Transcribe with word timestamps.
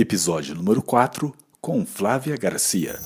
Episódio 0.00 0.54
número 0.54 0.80
4 0.80 1.34
com 1.60 1.84
Flávia 1.84 2.36
Garcia. 2.36 3.00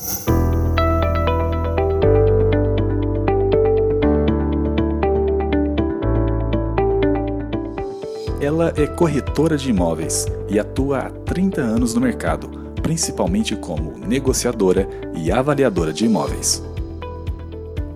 Ela 8.38 8.74
é 8.76 8.86
corretora 8.86 9.56
de 9.56 9.70
imóveis 9.70 10.26
e 10.50 10.58
atua 10.58 10.98
há 10.98 11.10
30 11.10 11.62
anos 11.62 11.94
no 11.94 12.00
mercado, 12.02 12.50
principalmente 12.82 13.56
como 13.56 13.96
negociadora 13.96 14.86
e 15.16 15.32
avaliadora 15.32 15.94
de 15.94 16.04
imóveis. 16.04 16.62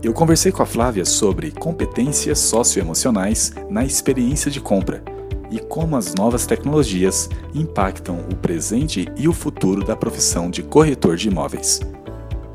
Eu 0.03 0.15
conversei 0.15 0.51
com 0.51 0.63
a 0.63 0.67
Flávia 0.67 1.05
sobre 1.05 1.51
competências 1.51 2.39
socioemocionais 2.39 3.53
na 3.69 3.85
experiência 3.85 4.51
de 4.51 4.59
compra 4.59 5.16
e 5.51 5.59
como 5.59 5.97
as 5.97 6.15
novas 6.15 6.47
tecnologias 6.47 7.29
impactam 7.55 8.21
o 8.31 8.37
presente 8.37 9.07
e 9.17 9.29
o 9.29 9.33
futuro 9.33 9.85
da 9.85 9.97
profissão 9.97 10.51
de 10.51 10.63
corretor 10.63 11.17
de 11.17 11.29
imóveis. 11.29 11.81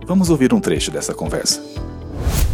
Vamos 0.05 0.29
ouvir 0.29 0.53
um 0.53 0.59
trecho 0.59 0.91
dessa 0.91 1.13
conversa. 1.13 1.61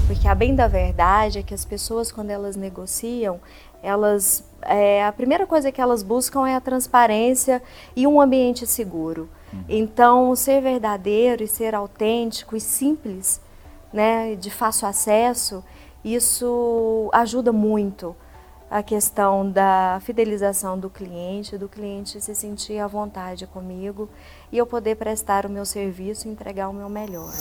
Porque 0.06 0.28
a 0.28 0.36
bem 0.36 0.56
da 0.56 0.68
verdade 0.68 1.40
é 1.40 1.44
que 1.44 1.54
as 1.54 1.66
pessoas, 1.66 2.12
quando 2.12 2.30
elas 2.30 2.56
negociam, 2.56 3.40
elas 3.84 4.44
é, 4.62 5.04
a 5.06 5.12
primeira 5.12 5.46
coisa 5.46 5.72
que 5.72 5.82
elas 5.82 6.04
buscam 6.04 6.48
é 6.48 6.56
a 6.56 6.62
transparência 6.62 7.62
e 7.96 8.08
um 8.08 8.20
ambiente 8.20 8.66
seguro. 8.66 9.30
Uhum. 9.52 9.64
Então, 9.70 10.36
ser 10.36 10.62
verdadeiro 10.62 11.44
e 11.44 11.48
ser 11.48 11.74
autêntico 11.76 12.56
e 12.56 12.62
simples 12.62 13.40
né, 13.94 14.36
de 14.36 14.50
fácil 14.50 14.88
acesso, 14.88 15.64
isso 16.04 17.10
ajuda 17.14 17.52
muito 17.52 18.16
a 18.70 18.84
questão 18.84 19.50
da 19.50 20.00
fidelização 20.04 20.78
do 20.78 20.90
cliente, 20.90 21.58
do 21.58 21.70
cliente 21.70 22.20
se 22.20 22.36
sentir 22.36 22.80
à 22.80 22.88
vontade 22.88 23.48
comigo 23.48 24.10
e 24.52 24.58
eu 24.58 24.66
poder 24.66 24.96
prestar 24.96 25.46
o 25.46 25.50
meu 25.50 25.66
serviço 25.66 26.28
e 26.28 26.32
entregar 26.32 26.70
o 26.70 26.74
meu 26.74 26.90
melhor. 26.90 27.32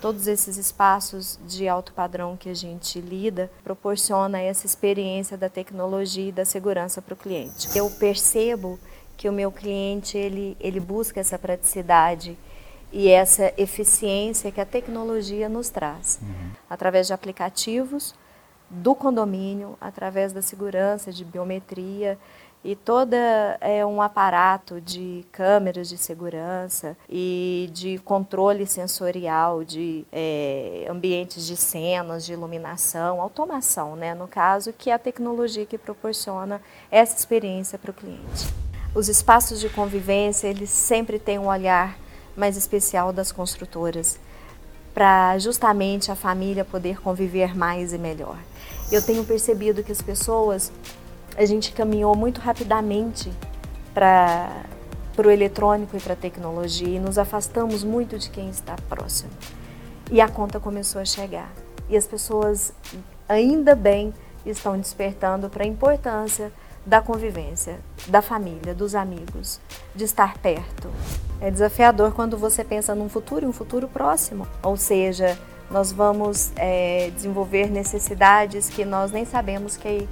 Todos 0.00 0.28
esses 0.28 0.56
espaços 0.56 1.38
de 1.44 1.68
alto 1.68 1.92
padrão 1.92 2.36
que 2.36 2.48
a 2.48 2.54
gente 2.54 3.00
lida 3.00 3.50
proporciona 3.64 4.40
essa 4.40 4.64
experiência 4.64 5.36
da 5.36 5.48
tecnologia 5.48 6.28
e 6.28 6.32
da 6.32 6.44
segurança 6.44 7.02
para 7.02 7.14
o 7.14 7.16
cliente. 7.16 7.76
Eu 7.76 7.90
percebo 7.90 8.78
que 9.16 9.28
o 9.28 9.32
meu 9.32 9.50
cliente 9.50 10.16
ele, 10.16 10.56
ele 10.60 10.78
busca 10.78 11.18
essa 11.18 11.36
praticidade 11.36 12.38
e 12.92 13.08
essa 13.08 13.52
eficiência 13.58 14.52
que 14.52 14.60
a 14.60 14.64
tecnologia 14.64 15.48
nos 15.48 15.68
traz, 15.68 16.20
uhum. 16.22 16.50
através 16.70 17.08
de 17.08 17.12
aplicativos 17.12 18.14
do 18.70 18.94
condomínio, 18.94 19.76
através 19.80 20.32
da 20.32 20.42
segurança, 20.42 21.12
de 21.12 21.24
biometria 21.24 22.18
e 22.64 22.74
todo 22.74 23.14
é 23.14 23.86
um 23.86 24.02
aparato 24.02 24.80
de 24.80 25.24
câmeras 25.30 25.88
de 25.88 25.96
segurança 25.96 26.96
e 27.08 27.70
de 27.72 27.98
controle 27.98 28.66
sensorial 28.66 29.62
de 29.62 30.04
é, 30.12 30.86
ambientes 30.90 31.46
de 31.46 31.56
cenas, 31.56 32.26
de 32.26 32.32
iluminação, 32.32 33.20
automação, 33.20 33.94
né, 33.94 34.12
no 34.12 34.26
caso, 34.26 34.72
que 34.72 34.90
é 34.90 34.94
a 34.94 34.98
tecnologia 34.98 35.64
que 35.64 35.78
proporciona 35.78 36.60
essa 36.90 37.16
experiência 37.16 37.78
para 37.78 37.92
o 37.92 37.94
cliente. 37.94 38.52
Os 38.92 39.08
espaços 39.08 39.60
de 39.60 39.68
convivência, 39.68 40.48
eles 40.48 40.70
sempre 40.70 41.18
têm 41.18 41.38
um 41.38 41.46
olhar 41.46 41.96
mais 42.36 42.56
especial 42.56 43.12
das 43.12 43.30
construtoras, 43.30 44.18
para 44.92 45.38
justamente 45.38 46.10
a 46.10 46.16
família 46.16 46.64
poder 46.64 47.00
conviver 47.00 47.56
mais 47.56 47.92
e 47.92 47.98
melhor. 47.98 48.36
Eu 48.90 49.02
tenho 49.02 49.22
percebido 49.22 49.82
que 49.82 49.92
as 49.92 50.00
pessoas, 50.00 50.72
a 51.36 51.44
gente 51.44 51.72
caminhou 51.72 52.16
muito 52.16 52.40
rapidamente 52.40 53.30
para 53.92 54.64
o 55.18 55.30
eletrônico 55.30 55.96
e 55.96 56.00
para 56.00 56.14
a 56.14 56.16
tecnologia 56.16 56.96
e 56.96 56.98
nos 56.98 57.18
afastamos 57.18 57.84
muito 57.84 58.18
de 58.18 58.30
quem 58.30 58.48
está 58.48 58.76
próximo. 58.88 59.30
E 60.10 60.22
a 60.22 60.28
conta 60.28 60.58
começou 60.58 61.02
a 61.02 61.04
chegar. 61.04 61.52
E 61.88 61.96
as 61.96 62.06
pessoas, 62.06 62.72
ainda 63.28 63.74
bem, 63.74 64.14
estão 64.46 64.78
despertando 64.78 65.50
para 65.50 65.64
a 65.64 65.66
importância 65.66 66.50
da 66.86 67.02
convivência, 67.02 67.80
da 68.06 68.22
família, 68.22 68.74
dos 68.74 68.94
amigos, 68.94 69.60
de 69.94 70.04
estar 70.04 70.38
perto. 70.38 70.88
É 71.40 71.50
desafiador 71.50 72.12
quando 72.12 72.38
você 72.38 72.64
pensa 72.64 72.94
num 72.94 73.08
futuro 73.10 73.46
um 73.46 73.52
futuro 73.52 73.86
próximo, 73.86 74.46
ou 74.62 74.76
seja, 74.78 75.38
nós 75.70 75.92
vamos 75.92 76.52
é, 76.56 77.10
desenvolver 77.14 77.70
necessidades 77.70 78.68
que 78.68 78.84
nós 78.84 79.10
nem 79.10 79.24
sabemos 79.24 79.76
que, 79.76 80.08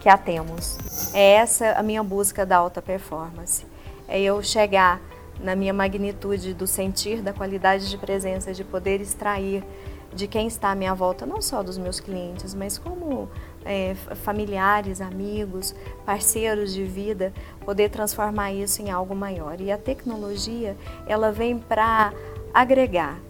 que 0.00 0.08
a 0.08 0.18
temos. 0.18 0.78
É 1.14 1.34
essa 1.34 1.72
a 1.72 1.82
minha 1.82 2.02
busca 2.02 2.44
da 2.44 2.56
alta 2.56 2.82
performance. 2.82 3.64
É 4.08 4.20
eu 4.20 4.42
chegar 4.42 5.00
na 5.40 5.54
minha 5.54 5.72
magnitude 5.72 6.52
do 6.52 6.66
sentir, 6.66 7.22
da 7.22 7.32
qualidade 7.32 7.88
de 7.88 7.96
presença, 7.96 8.52
de 8.52 8.64
poder 8.64 9.00
extrair 9.00 9.62
de 10.12 10.26
quem 10.26 10.46
está 10.46 10.70
à 10.70 10.74
minha 10.74 10.94
volta, 10.94 11.26
não 11.26 11.40
só 11.40 11.62
dos 11.62 11.76
meus 11.76 12.00
clientes, 12.00 12.54
mas 12.54 12.78
como 12.78 13.28
é, 13.64 13.94
familiares, 14.24 15.00
amigos, 15.00 15.74
parceiros 16.04 16.72
de 16.72 16.84
vida, 16.84 17.32
poder 17.64 17.90
transformar 17.90 18.52
isso 18.52 18.80
em 18.80 18.90
algo 18.90 19.14
maior. 19.14 19.60
E 19.60 19.70
a 19.70 19.76
tecnologia, 19.76 20.76
ela 21.06 21.30
vem 21.30 21.58
para 21.58 22.12
agregar 22.52 23.20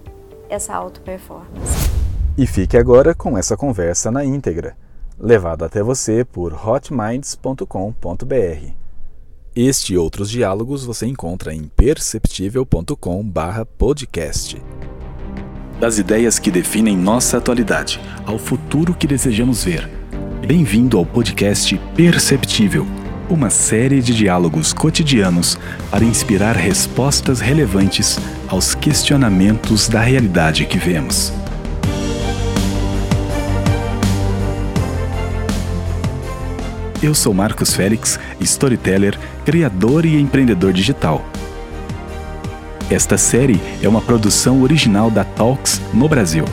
essa 0.48 0.74
auto 0.74 1.00
performance. 1.00 1.88
E 2.36 2.46
fique 2.46 2.76
agora 2.76 3.14
com 3.14 3.36
essa 3.36 3.56
conversa 3.56 4.10
na 4.10 4.24
íntegra, 4.24 4.76
levada 5.18 5.66
até 5.66 5.82
você 5.82 6.24
por 6.24 6.52
hotminds.com.br. 6.52 8.72
Este 9.56 9.94
e 9.94 9.98
outros 9.98 10.30
diálogos 10.30 10.84
você 10.84 11.06
encontra 11.06 11.54
em 11.54 11.64
perceptível.com/podcast 11.64 14.62
das 15.78 15.98
ideias 15.98 16.38
que 16.38 16.50
definem 16.50 16.96
nossa 16.96 17.38
atualidade 17.38 18.00
ao 18.26 18.38
futuro 18.38 18.94
que 18.94 19.06
desejamos 19.06 19.64
ver. 19.64 19.88
Bem-vindo 20.46 20.98
ao 20.98 21.06
podcast 21.06 21.78
Perceptível, 21.94 22.86
uma 23.28 23.50
série 23.50 24.00
de 24.00 24.14
diálogos 24.14 24.72
cotidianos 24.72 25.58
para 25.90 26.04
inspirar 26.04 26.56
respostas 26.56 27.40
relevantes 27.40 28.18
aos 28.48 28.74
questionamentos 28.74 29.88
da 29.88 30.00
realidade 30.00 30.64
que 30.66 30.78
vemos. 30.78 31.32
Eu 37.02 37.14
sou 37.14 37.32
Marcos 37.32 37.74
Félix, 37.74 38.18
storyteller, 38.40 39.18
criador 39.44 40.04
e 40.04 40.20
empreendedor 40.20 40.72
digital 40.72 41.24
esta 42.90 43.18
série 43.18 43.60
é 43.82 43.88
uma 43.88 44.00
produção 44.00 44.62
original 44.62 45.10
da 45.10 45.22
Talks 45.22 45.78
no 45.92 46.08
Brasil. 46.08 46.46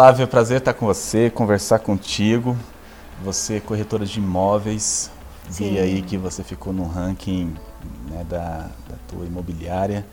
Flávia, 0.00 0.26
prazer 0.26 0.60
estar 0.60 0.72
com 0.72 0.86
você, 0.86 1.28
conversar 1.28 1.78
contigo. 1.80 2.56
Você 3.22 3.56
é 3.56 3.60
corretora 3.60 4.06
de 4.06 4.18
imóveis. 4.18 5.10
Sim. 5.50 5.72
Vi 5.72 5.78
aí 5.78 6.00
que 6.00 6.16
você 6.16 6.42
ficou 6.42 6.72
no 6.72 6.84
ranking 6.84 7.54
né, 8.08 8.24
da, 8.26 8.70
da 8.88 8.96
tua 9.06 9.26
imobiliária, 9.26 10.06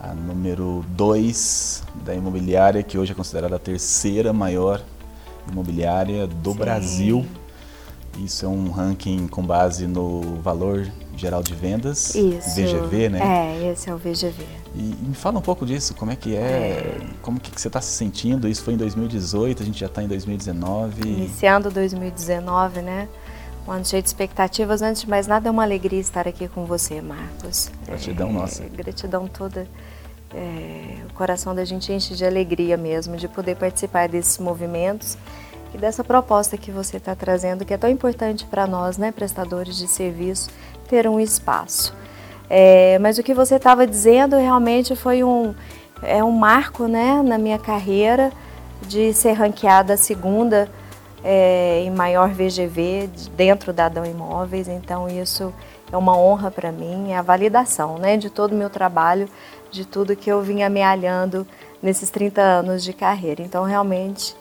a 0.00 0.14
número 0.14 0.82
2 0.88 1.82
da 1.96 2.14
imobiliária, 2.14 2.82
que 2.82 2.96
hoje 2.96 3.12
é 3.12 3.14
considerada 3.14 3.56
a 3.56 3.58
terceira 3.58 4.32
maior 4.32 4.80
imobiliária 5.52 6.26
do 6.26 6.52
Sim. 6.52 6.56
Brasil. 6.56 7.26
Isso 8.16 8.46
é 8.46 8.48
um 8.48 8.70
ranking 8.70 9.28
com 9.28 9.42
base 9.42 9.86
no 9.86 10.40
valor 10.40 10.90
geral 11.16 11.42
de 11.42 11.54
vendas, 11.54 12.14
Isso. 12.14 12.60
VGV, 12.60 13.08
né? 13.08 13.20
É, 13.22 13.72
esse 13.72 13.88
é 13.88 13.94
o 13.94 13.96
VGV. 13.96 14.44
E, 14.74 14.94
me 15.02 15.14
fala 15.14 15.38
um 15.38 15.42
pouco 15.42 15.64
disso, 15.64 15.94
como 15.94 16.10
é 16.10 16.16
que 16.16 16.36
é, 16.36 16.40
é. 16.40 17.00
como 17.22 17.40
que, 17.40 17.50
você 17.58 17.68
está 17.68 17.80
se 17.80 17.92
sentindo? 17.92 18.48
Isso 18.48 18.62
foi 18.62 18.74
em 18.74 18.76
2018, 18.76 19.62
a 19.62 19.66
gente 19.66 19.80
já 19.80 19.86
está 19.86 20.02
em 20.02 20.08
2019. 20.08 21.08
Iniciando 21.08 21.70
2019, 21.70 22.82
né? 22.82 23.08
um 23.66 23.72
ano 23.72 23.84
cheio 23.84 24.02
de 24.02 24.08
expectativas. 24.08 24.80
Antes 24.80 25.02
de 25.02 25.10
mais 25.10 25.26
nada, 25.26 25.48
é 25.48 25.50
uma 25.50 25.62
alegria 25.62 26.00
estar 26.00 26.28
aqui 26.28 26.48
com 26.48 26.64
você, 26.64 27.00
Marcos. 27.00 27.70
Gratidão 27.84 28.28
é, 28.28 28.32
nossa. 28.32 28.64
Gratidão 28.64 29.26
toda. 29.26 29.66
É, 30.34 30.98
o 31.08 31.12
coração 31.14 31.54
da 31.54 31.64
gente 31.64 31.92
enche 31.92 32.14
de 32.14 32.24
alegria 32.24 32.76
mesmo 32.76 33.16
de 33.16 33.28
poder 33.28 33.56
participar 33.56 34.08
desses 34.08 34.38
movimentos 34.38 35.16
e 35.76 35.78
dessa 35.78 36.02
proposta 36.02 36.56
que 36.56 36.70
você 36.70 36.96
está 36.96 37.14
trazendo, 37.14 37.62
que 37.62 37.74
é 37.74 37.76
tão 37.76 37.90
importante 37.90 38.46
para 38.46 38.66
nós, 38.66 38.96
né, 38.96 39.12
prestadores 39.12 39.76
de 39.76 39.86
serviço, 39.86 40.48
ter 40.88 41.06
um 41.06 41.20
espaço. 41.20 41.94
É, 42.48 42.98
mas 42.98 43.18
o 43.18 43.22
que 43.22 43.34
você 43.34 43.56
estava 43.56 43.86
dizendo 43.86 44.36
realmente 44.36 44.96
foi 44.96 45.22
um, 45.22 45.54
é 46.02 46.24
um 46.24 46.30
marco 46.30 46.86
né, 46.86 47.20
na 47.22 47.36
minha 47.36 47.58
carreira 47.58 48.32
de 48.88 49.12
ser 49.12 49.32
ranqueada 49.32 49.98
segunda 49.98 50.66
é, 51.22 51.82
em 51.84 51.90
maior 51.90 52.30
VGV 52.30 53.10
dentro 53.36 53.70
da 53.70 53.86
Adão 53.86 54.06
Imóveis, 54.06 54.68
então 54.68 55.06
isso 55.06 55.52
é 55.92 55.96
uma 55.96 56.16
honra 56.16 56.50
para 56.50 56.72
mim, 56.72 57.12
é 57.12 57.18
a 57.18 57.22
validação 57.22 57.98
né, 57.98 58.16
de 58.16 58.30
todo 58.30 58.52
o 58.52 58.56
meu 58.56 58.70
trabalho, 58.70 59.28
de 59.70 59.84
tudo 59.84 60.16
que 60.16 60.30
eu 60.30 60.40
vim 60.40 60.62
amealhando 60.62 61.46
nesses 61.82 62.08
30 62.08 62.40
anos 62.40 62.82
de 62.82 62.94
carreira. 62.94 63.42
Então, 63.42 63.62
realmente. 63.64 64.34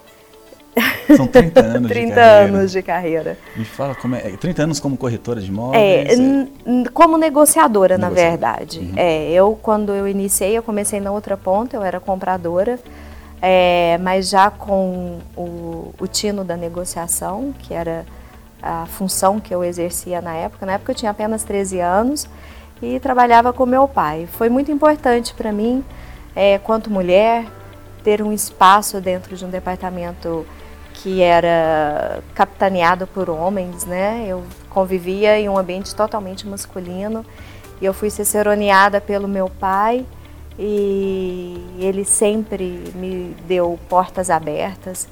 São 1.16 1.28
30 1.28 1.60
anos 1.60 1.92
30 1.92 2.08
de 2.08 2.16
carreira. 2.16 2.58
anos 2.58 2.72
de 2.72 2.82
carreira. 2.82 3.38
Me 3.56 3.66
fala, 3.66 3.96
como 3.96 4.16
é, 4.16 4.32
30 4.38 4.64
anos 4.64 4.80
como 4.80 4.98
corretora 4.98 5.40
de 5.40 5.50
imóveis? 5.50 5.80
É, 5.80 6.90
como 6.94 7.18
negociadora, 7.18 7.98
na 7.98 8.10
verdade. 8.10 8.80
Uhum. 8.80 8.94
É, 8.96 9.32
eu, 9.32 9.58
quando 9.62 9.94
eu 9.94 10.08
iniciei, 10.08 10.58
eu 10.58 10.64
comecei 10.64 11.00
na 11.00 11.12
outra 11.12 11.38
ponta, 11.38 11.78
eu 11.78 11.84
era 11.84 12.00
compradora, 12.00 12.80
é, 13.42 13.98
mas 14.02 14.30
já 14.30 14.50
com 14.50 15.20
o, 15.38 15.94
o 16.00 16.08
tino 16.08 16.44
da 16.44 16.58
negociação, 16.58 17.54
que 17.60 17.74
era 17.74 18.06
a 18.62 18.86
função 18.88 19.40
que 19.40 19.54
eu 19.54 19.64
exercia 19.64 20.22
na 20.22 20.34
época. 20.34 20.66
Na 20.66 20.74
época 20.74 20.92
eu 20.92 20.96
tinha 20.96 21.12
apenas 21.12 21.44
13 21.44 21.80
anos 21.80 22.28
e 22.82 23.00
trabalhava 23.00 23.54
com 23.54 23.66
meu 23.66 23.88
pai. 23.88 24.28
Foi 24.32 24.50
muito 24.50 24.72
importante 24.72 25.34
para 25.34 25.52
mim, 25.52 25.84
é, 26.36 26.58
quanto 26.58 26.90
mulher, 26.90 27.46
ter 28.04 28.22
um 28.22 28.34
espaço 28.34 29.00
dentro 29.00 29.36
de 29.36 29.46
um 29.46 29.50
departamento 29.50 30.46
que 31.02 31.22
era 31.22 32.22
capitaneado 32.34 33.06
por 33.08 33.30
homens, 33.30 33.86
né? 33.86 34.26
Eu 34.28 34.44
convivia 34.70 35.40
em 35.40 35.48
um 35.50 35.58
ambiente 35.58 35.94
totalmente 35.96 36.48
masculino 36.48 37.26
e 37.82 37.86
eu 37.86 37.94
fui 37.94 38.10
ciceroneada 38.10 39.00
pelo 39.02 39.28
meu 39.28 39.50
pai 39.50 40.06
e 40.58 41.60
ele 41.80 42.06
sempre 42.06 42.92
me 42.96 43.36
deu 43.48 43.78
portas 43.90 44.30
abertas 44.30 45.08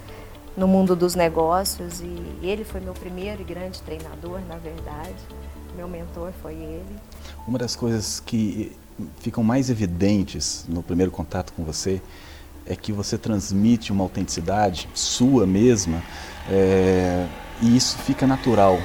no 0.56 0.68
mundo 0.68 0.96
dos 0.96 1.16
negócios 1.16 2.02
e 2.02 2.40
ele 2.42 2.64
foi 2.64 2.80
meu 2.80 2.94
primeiro 2.94 3.42
e 3.42 3.46
grande 3.46 3.82
treinador, 3.82 4.40
na 4.48 4.56
verdade. 4.56 5.16
Meu 5.76 5.88
mentor 5.88 6.32
foi 6.42 6.54
ele. 6.54 6.96
Uma 7.48 7.58
das 7.58 7.76
coisas 7.76 8.20
que 8.20 8.76
ficam 9.20 9.44
mais 9.44 9.70
evidentes 9.70 10.66
no 10.70 10.84
primeiro 10.84 11.12
contato 11.12 11.52
com 11.54 11.64
você 11.64 12.02
é 12.66 12.76
que 12.76 12.92
você 12.92 13.18
transmite 13.18 13.92
uma 13.92 14.04
autenticidade 14.04 14.88
sua 14.94 15.46
mesma 15.46 16.02
é, 16.50 17.26
e 17.62 17.76
isso 17.76 17.98
fica 17.98 18.26
natural 18.28 18.80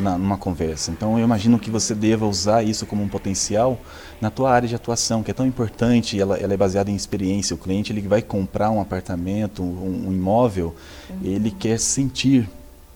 na, 0.00 0.18
numa 0.18 0.36
conversa. 0.36 0.90
Então 0.90 1.18
eu 1.18 1.24
imagino 1.24 1.58
que 1.58 1.70
você 1.70 1.94
deva 1.94 2.26
usar 2.26 2.62
isso 2.62 2.86
como 2.86 3.02
um 3.02 3.08
potencial 3.08 3.78
na 4.20 4.30
tua 4.30 4.50
área 4.50 4.68
de 4.68 4.74
atuação, 4.74 5.22
que 5.22 5.30
é 5.30 5.34
tão 5.34 5.46
importante, 5.46 6.20
ela, 6.20 6.36
ela 6.36 6.54
é 6.54 6.56
baseada 6.56 6.90
em 6.90 6.96
experiência. 6.96 7.54
O 7.54 7.58
cliente 7.58 7.92
ele 7.92 8.00
vai 8.00 8.22
comprar 8.22 8.70
um 8.70 8.80
apartamento, 8.80 9.62
um, 9.62 10.08
um 10.08 10.12
imóvel, 10.12 10.74
uhum. 11.10 11.18
ele 11.22 11.50
quer 11.50 11.78
sentir 11.78 12.48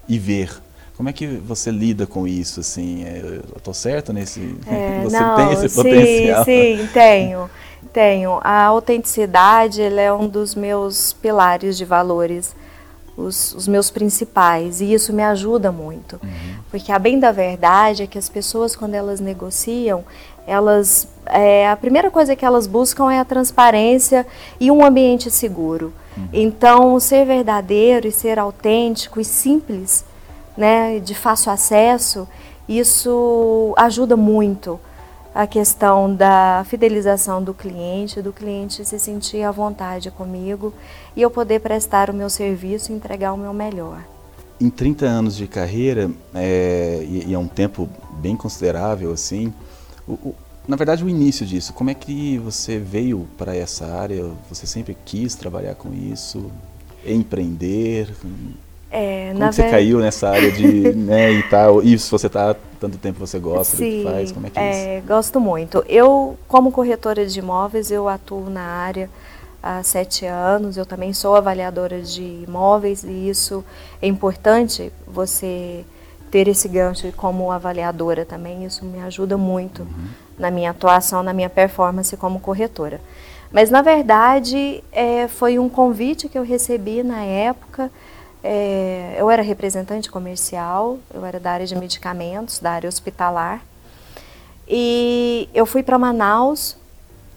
e 0.09 0.19
ver. 0.19 0.51
Como 0.97 1.09
é 1.09 1.13
que 1.13 1.27
você 1.27 1.71
lida 1.71 2.07
com 2.07 2.27
isso? 2.27 2.59
Assim, 2.59 3.05
é, 3.05 3.21
eu 3.23 3.57
estou 3.57 3.73
certo 3.73 4.13
nesse? 4.13 4.57
É, 4.67 5.03
você 5.05 5.21
não, 5.21 5.37
tem 5.37 5.53
esse 5.53 5.69
sim, 5.69 5.77
potencial? 5.77 6.45
Sim, 6.45 6.89
tenho, 6.93 7.51
tenho. 7.93 8.41
A 8.43 8.65
autenticidade 8.65 9.83
é 9.83 10.13
um 10.13 10.27
dos 10.29 10.55
meus 10.55 11.13
pilares 11.13 11.77
de 11.77 11.85
valores 11.85 12.55
os, 13.19 13.53
os, 13.53 13.67
meus 13.67 13.91
principais 13.91 14.81
e 14.81 14.93
isso 14.93 15.13
me 15.13 15.25
ajuda 15.25 15.73
muito, 15.73 16.21
uhum. 16.23 16.55
porque 16.71 16.93
a 16.93 16.99
bem 17.01 17.19
da 17.19 17.33
verdade 17.33 18.05
é 18.05 18.07
que 18.07 18.17
as 18.17 18.29
pessoas 18.29 18.77
quando 18.77 18.95
elas 18.95 19.19
negociam, 19.19 20.05
elas 20.47 21.09
é, 21.27 21.69
a 21.69 21.77
primeira 21.77 22.13
coisa 22.13 22.37
que 22.37 22.45
elas 22.45 22.69
buscam 22.69 23.11
é 23.11 23.19
a 23.19 23.25
transparência 23.25 24.25
e 24.61 24.71
um 24.71 24.85
ambiente 24.85 25.31
seguro. 25.31 25.93
Uhum. 26.17 26.29
Então, 26.33 27.01
ser 27.01 27.27
verdadeiro 27.27 28.07
e 28.07 28.13
ser 28.13 28.39
autêntico 28.39 29.21
e 29.21 29.25
simples, 29.25 30.05
né, 30.57 31.01
de 31.01 31.15
fácil 31.15 31.53
acesso, 31.53 32.27
isso 32.69 33.75
ajuda 33.77 34.17
muito 34.17 34.79
a 35.39 35.47
questão 35.47 36.13
da 36.13 36.65
fidelização 36.69 37.41
do 37.41 37.55
cliente, 37.55 38.21
do 38.21 38.33
cliente 38.33 38.85
se 38.85 38.99
sentir 38.99 39.45
à 39.45 39.53
vontade 39.53 40.11
comigo 40.11 40.75
e 41.15 41.23
eu 41.23 41.31
poder 41.31 41.61
prestar 41.61 42.11
o 42.11 42.13
meu 42.13 42.29
serviço 42.29 42.91
e 42.91 42.97
entregar 42.97 43.33
o 43.33 43.37
meu 43.37 43.55
melhor. 43.55 44.03
Em 44.61 44.69
30 44.69 45.07
anos 45.07 45.37
de 45.37 45.47
carreira, 45.47 46.11
é, 46.35 47.07
e, 47.09 47.33
é 47.33 47.39
um 47.39 47.47
tempo 47.47 47.89
bem 48.21 48.35
considerável 48.35 49.13
assim, 49.13 49.55
o, 50.09 50.15
o, 50.15 50.35
na 50.67 50.75
verdade 50.75 51.05
o 51.05 51.09
início 51.09 51.47
disso, 51.47 51.73
como 51.73 51.89
é 51.89 51.95
que 51.95 52.37
você 52.39 52.81
veio 52.81 53.25
para 53.39 53.55
essa 53.55 53.87
área? 53.87 54.29
Você 54.49 54.67
sempre 54.67 54.99
quis 55.05 55.37
trabalhar 55.37 55.77
com 55.77 55.95
isso? 55.95 56.51
Empreender? 57.07 58.13
É, 58.91 59.33
como 59.33 59.53
você 59.53 59.63
ver... 59.63 59.71
caiu 59.71 59.99
nessa 59.99 60.29
área 60.31 60.51
de 60.51 60.93
né, 60.97 61.33
e 61.33 61.43
tal? 61.45 61.83
E 61.83 61.99
se 61.99 62.11
você 62.11 62.27
está 62.27 62.57
tanto 62.81 62.97
tempo 62.99 63.19
você 63.19 63.39
gosta 63.39 63.77
Sim, 63.77 63.85
do 63.85 63.91
que 63.91 64.13
faz? 64.13 64.33
Como 64.33 64.47
é 64.47 64.51
que 64.51 64.59
é, 64.59 64.63
é 64.63 64.99
isso? 64.99 65.07
Gosto 65.07 65.41
muito. 65.41 65.85
Eu, 65.89 66.39
como 66.47 66.73
corretora 66.73 67.27
de 67.27 67.39
imóveis, 67.39 67.91
eu 67.91 68.09
atuo 68.09 68.49
na 68.49 68.63
área 68.63 69.11
há 69.63 69.83
sete 69.83 70.25
anos. 70.25 70.77
Eu 70.77 70.87
também 70.87 71.13
sou 71.13 71.37
avaliadora 71.37 72.01
de 72.01 72.45
imóveis 72.47 73.05
e 73.05 73.29
isso 73.29 73.65
é 74.01 74.07
importante 74.07 74.93
você 75.07 75.85
ter 76.31 76.47
esse 76.49 76.69
gancho 76.69 77.11
como 77.17 77.51
avaliadora 77.51 78.25
também. 78.25 78.65
Isso 78.65 78.85
me 78.85 79.01
ajuda 79.01 79.37
muito 79.37 79.83
uhum. 79.83 80.09
na 80.39 80.51
minha 80.51 80.71
atuação, 80.71 81.23
na 81.23 81.33
minha 81.33 81.51
performance 81.51 82.17
como 82.17 82.41
corretora. 82.41 83.01
Mas 83.51 83.71
na 83.71 83.83
verdade 83.83 84.85
é, 84.93 85.27
foi 85.27 85.59
um 85.59 85.69
convite 85.69 86.29
que 86.29 86.39
eu 86.39 86.45
recebi 86.45 87.03
na 87.03 87.23
época 87.23 87.91
é, 88.43 89.17
eu 89.19 89.31
era 89.31 89.43
representante 89.43 90.11
comercial, 90.11 90.99
eu 91.13 91.25
era 91.25 91.41
da 91.41 91.53
área 91.53 91.67
de 91.67 91.75
medicamentos, 91.75 92.59
da 92.59 92.73
área 92.73 92.89
hospitalar. 92.89 93.63
E 94.67 95.49
eu 95.55 95.67
fui 95.67 95.83
para 95.83 95.99
Manaus 95.99 96.77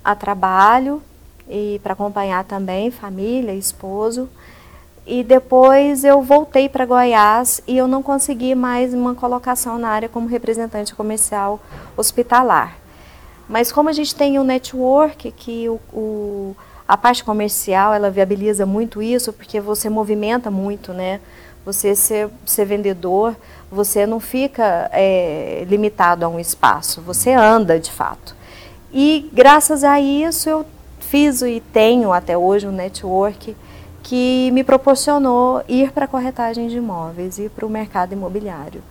a 0.04 0.16
trabalho 0.16 1.02
e 1.50 1.80
para 1.82 1.94
acompanhar 1.94 2.44
também 2.44 2.92
família, 2.92 3.54
esposo. 3.54 4.30
E 5.06 5.24
depois 5.24 6.04
eu 6.04 6.22
voltei 6.22 6.70
para 6.70 6.86
Goiás 6.86 7.62
e 7.68 7.78
eu 7.78 7.88
não 7.88 8.04
consegui 8.04 8.54
mais 8.54 8.94
uma 8.94 9.16
colocação 9.16 9.78
na 9.78 9.90
área 9.90 10.08
como 10.08 10.28
representante 10.28 10.94
comercial 10.94 11.60
hospitalar. 11.98 12.78
Mas 13.50 13.72
como 13.72 13.90
a 13.90 13.94
gente 13.94 14.14
tem 14.14 14.38
o 14.38 14.42
um 14.42 14.46
network 14.46 15.32
que 15.32 15.68
o, 15.68 15.80
o 15.92 16.56
a 16.92 16.98
parte 16.98 17.24
comercial, 17.24 17.94
ela 17.94 18.12
viabiliza 18.12 18.66
muito 18.66 19.02
isso, 19.02 19.32
porque 19.32 19.62
você 19.62 19.90
movimenta 19.90 20.52
muito, 20.52 20.92
né? 20.92 21.22
Você 21.66 21.96
ser, 21.96 22.30
ser 22.46 22.66
vendedor, 22.66 23.34
você 23.72 24.06
não 24.06 24.20
fica 24.20 24.90
é, 24.92 25.66
limitado 25.70 26.26
a 26.26 26.28
um 26.28 26.38
espaço, 26.38 27.02
você 27.02 27.32
anda 27.32 27.80
de 27.80 27.90
fato. 27.90 28.36
E 28.92 29.30
graças 29.32 29.86
a 29.86 30.02
isso 30.02 30.50
eu 30.50 30.66
fiz 31.00 31.42
e 31.42 31.64
tenho 31.72 32.12
até 32.12 32.38
hoje 32.38 32.68
um 32.68 32.74
network 32.74 33.56
que 34.04 34.52
me 34.52 34.62
proporcionou 34.62 35.64
ir 35.70 35.94
para 35.94 36.04
a 36.04 36.10
corretagem 36.10 36.68
de 36.68 36.76
imóveis, 36.76 37.40
ir 37.40 37.52
para 37.52 37.66
o 37.66 37.70
mercado 37.70 38.12
imobiliário. 38.12 38.84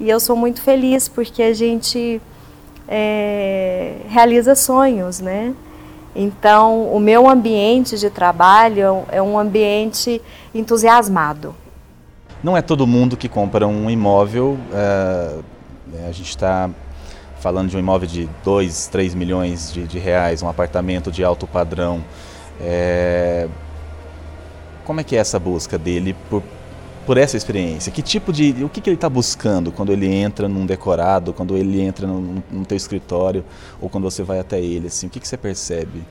E 0.00 0.08
eu 0.08 0.18
sou 0.18 0.34
muito 0.34 0.62
feliz 0.62 1.10
porque 1.10 1.42
a 1.42 1.52
gente 1.52 2.22
é, 2.88 3.96
realiza 4.08 4.54
sonhos, 4.54 5.20
né? 5.20 5.54
Então, 6.14 6.84
o 6.92 7.00
meu 7.00 7.28
ambiente 7.28 7.98
de 7.98 8.08
trabalho 8.08 9.04
é 9.10 9.20
um 9.20 9.38
ambiente 9.38 10.22
entusiasmado. 10.54 11.54
Não 12.42 12.56
é 12.56 12.62
todo 12.62 12.86
mundo 12.86 13.16
que 13.16 13.28
compra 13.28 13.66
um 13.66 13.90
imóvel. 13.90 14.58
É, 14.72 15.38
a 16.06 16.12
gente 16.12 16.28
está 16.28 16.70
falando 17.40 17.68
de 17.68 17.76
um 17.76 17.80
imóvel 17.80 18.08
de 18.08 18.28
2, 18.44 18.86
3 18.88 19.14
milhões 19.14 19.72
de, 19.72 19.86
de, 19.86 19.98
reais, 19.98 20.42
um 20.42 20.48
apartamento 20.48 21.10
de 21.10 21.24
alto 21.24 21.46
padrão. 21.46 22.04
É, 22.60 23.48
como 24.84 25.00
é 25.00 25.04
que 25.04 25.16
é 25.16 25.18
essa 25.18 25.38
busca 25.38 25.76
dele 25.76 26.14
por, 26.30 26.42
por 27.04 27.16
essa 27.16 27.36
experiência? 27.36 27.92
Que 27.92 28.02
tipo 28.02 28.32
de. 28.32 28.64
O 28.64 28.68
que, 28.68 28.80
que 28.80 28.88
ele 28.88 28.96
está 28.96 29.08
buscando 29.08 29.70
quando 29.70 29.92
ele 29.92 30.12
entra 30.12 30.48
num 30.48 30.66
decorado, 30.66 31.32
quando 31.32 31.56
ele 31.56 31.80
entra 31.80 32.06
no, 32.06 32.42
no 32.50 32.66
teu 32.66 32.76
escritório 32.76 33.44
ou 33.80 33.88
quando 33.88 34.04
você 34.04 34.22
vai 34.22 34.38
até 34.38 34.60
ele? 34.60 34.88
Assim, 34.88 35.06
o 35.06 35.10
que, 35.10 35.20
que 35.20 35.28
você 35.28 35.36
percebe? 35.36 36.02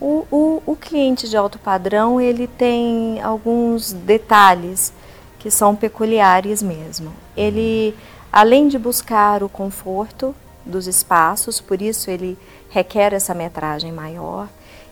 O, 0.00 0.26
o, 0.30 0.62
o 0.64 0.76
cliente 0.76 1.28
de 1.28 1.36
alto 1.36 1.58
padrão 1.58 2.20
ele 2.20 2.46
tem 2.46 3.20
alguns 3.20 3.92
detalhes 3.92 4.92
que 5.38 5.50
são 5.50 5.76
peculiares 5.76 6.62
mesmo. 6.62 7.12
Ele, 7.36 7.94
além 8.32 8.68
de 8.68 8.78
buscar 8.78 9.42
o 9.42 9.48
conforto 9.48 10.34
dos 10.64 10.86
espaços, 10.86 11.60
por 11.60 11.82
isso 11.82 12.10
ele 12.10 12.38
requer 12.70 13.12
essa 13.12 13.34
metragem 13.34 13.92
maior, 13.92 14.48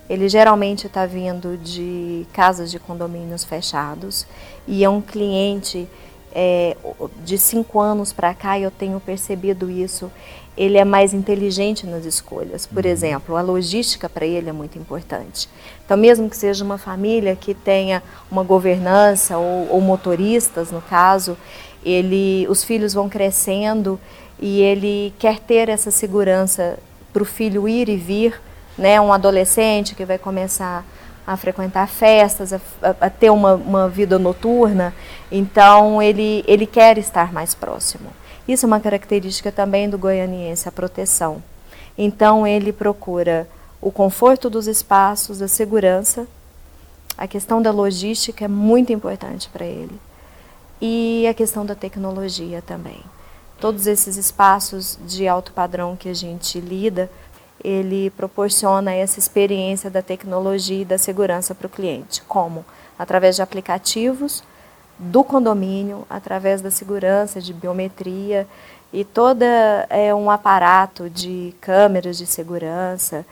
ele 0.09 0.29
geralmente 0.29 0.87
está 0.87 1.05
vindo 1.07 1.57
de 1.59 2.27
casas 2.33 2.71
de 2.71 2.79
condomínios 2.79 3.45
fechados 3.45 4.27
e 4.67 4.85
é 4.85 4.89
um 4.89 5.01
cliente 5.01 5.89
é, 6.33 6.77
de 7.25 7.39
cinco 7.39 7.81
anos 7.81 8.13
para 8.13 8.35
cá, 8.35 8.59
eu 8.59 8.71
tenho 8.71 9.01
percebido 9.01 9.71
isso, 9.71 10.11
ele 10.57 10.77
é 10.77 10.85
mais 10.85 11.15
inteligente 11.15 11.87
nas 11.87 12.05
escolhas. 12.05 12.67
Por 12.67 12.85
uhum. 12.85 12.91
exemplo, 12.91 13.37
a 13.37 13.43
logística 13.43 14.09
para 14.09 14.27
ele 14.27 14.49
é 14.49 14.53
muito 14.53 14.79
importante. 14.79 15.49
Então, 15.85 15.97
mesmo 15.97 16.29
que 16.29 16.37
seja 16.37 16.65
uma 16.65 16.79
família 16.79 17.37
que 17.37 17.55
tenha 17.55 18.03
uma 18.31 18.43
governança 18.43 19.39
ou, 19.39 19.69
ou 19.71 19.81
motoristas, 19.81 20.71
no 20.71 20.83
caso, 20.83 21.37
ele, 21.85 22.47
os 22.49 22.65
filhos 22.65 22.93
vão 22.93 23.09
crescendo 23.09 24.01
e 24.39 24.61
ele 24.61 25.15
quer 25.19 25.39
ter 25.39 25.69
essa 25.69 25.91
segurança 25.91 26.79
para 27.13 27.23
o 27.23 27.27
filho 27.27 27.69
ir 27.69 27.89
e 27.89 27.97
vir, 27.97 28.41
né? 28.79 29.01
Um 29.01 29.13
adolescente 29.13 29.95
que 29.95 30.05
vai 30.05 30.17
começar 30.17 30.85
a 31.27 31.37
frequentar 31.37 31.87
festas, 31.89 32.55
a, 32.55 32.61
a 33.01 33.11
ter 33.11 33.29
uma, 33.29 33.55
uma, 33.55 33.89
vida 33.89 34.19
noturna, 34.19 34.95
então 35.31 36.01
ele, 36.01 36.43
ele 36.47 36.67
quer 36.67 36.97
estar 36.97 37.35
mais 37.35 37.55
próximo. 37.55 38.11
Isso 38.49 38.65
é 38.65 38.67
uma 38.67 38.81
característica 38.81 39.53
também 39.53 39.91
do 39.91 39.99
goianiense, 39.99 40.67
a 40.67 40.73
proteção. 40.73 41.43
Então 41.99 42.47
ele 42.47 42.73
procura 42.73 43.47
o 43.79 43.93
conforto 43.93 44.49
dos 44.49 44.67
espaços, 44.67 45.43
a 45.43 45.49
segurança, 45.49 46.27
a 47.19 47.27
questão 47.27 47.61
da 47.61 47.71
logística 47.71 48.45
é 48.45 48.49
muito 48.49 48.93
importante 48.93 49.51
para 49.53 49.67
ele. 49.67 50.01
E 50.81 51.27
a 51.29 51.35
questão 51.35 51.67
da 51.67 51.75
tecnologia 51.75 52.63
também. 52.63 53.01
Todos 53.61 53.89
esses 53.89 54.17
espaços 54.17 54.97
de 55.05 55.27
alto 55.27 55.53
padrão 55.53 55.97
que 55.97 56.09
a 56.09 56.15
gente 56.15 56.61
lida, 56.61 57.11
ele 57.63 58.11
proporciona 58.11 58.93
essa 58.93 59.19
experiência 59.19 59.91
da 59.91 60.03
tecnologia 60.03 60.83
e 60.83 60.85
da 60.85 60.99
segurança 60.99 61.55
para 61.55 61.67
o 61.67 61.71
cliente. 61.71 62.23
Como? 62.23 62.65
Através 62.99 63.37
de 63.37 63.43
aplicativos 63.43 64.43
do 64.99 65.23
condomínio, 65.23 66.05
através 66.11 66.61
da 66.61 66.71
segurança, 66.71 67.41
de 67.41 67.53
biometria 67.53 68.47
e 68.93 69.05
todo 69.05 69.43
é, 69.43 70.15
um 70.15 70.31
aparato 70.31 71.09
de 71.09 71.55
câmeras 71.61 72.17
de 72.17 72.27
segurança 72.27 73.25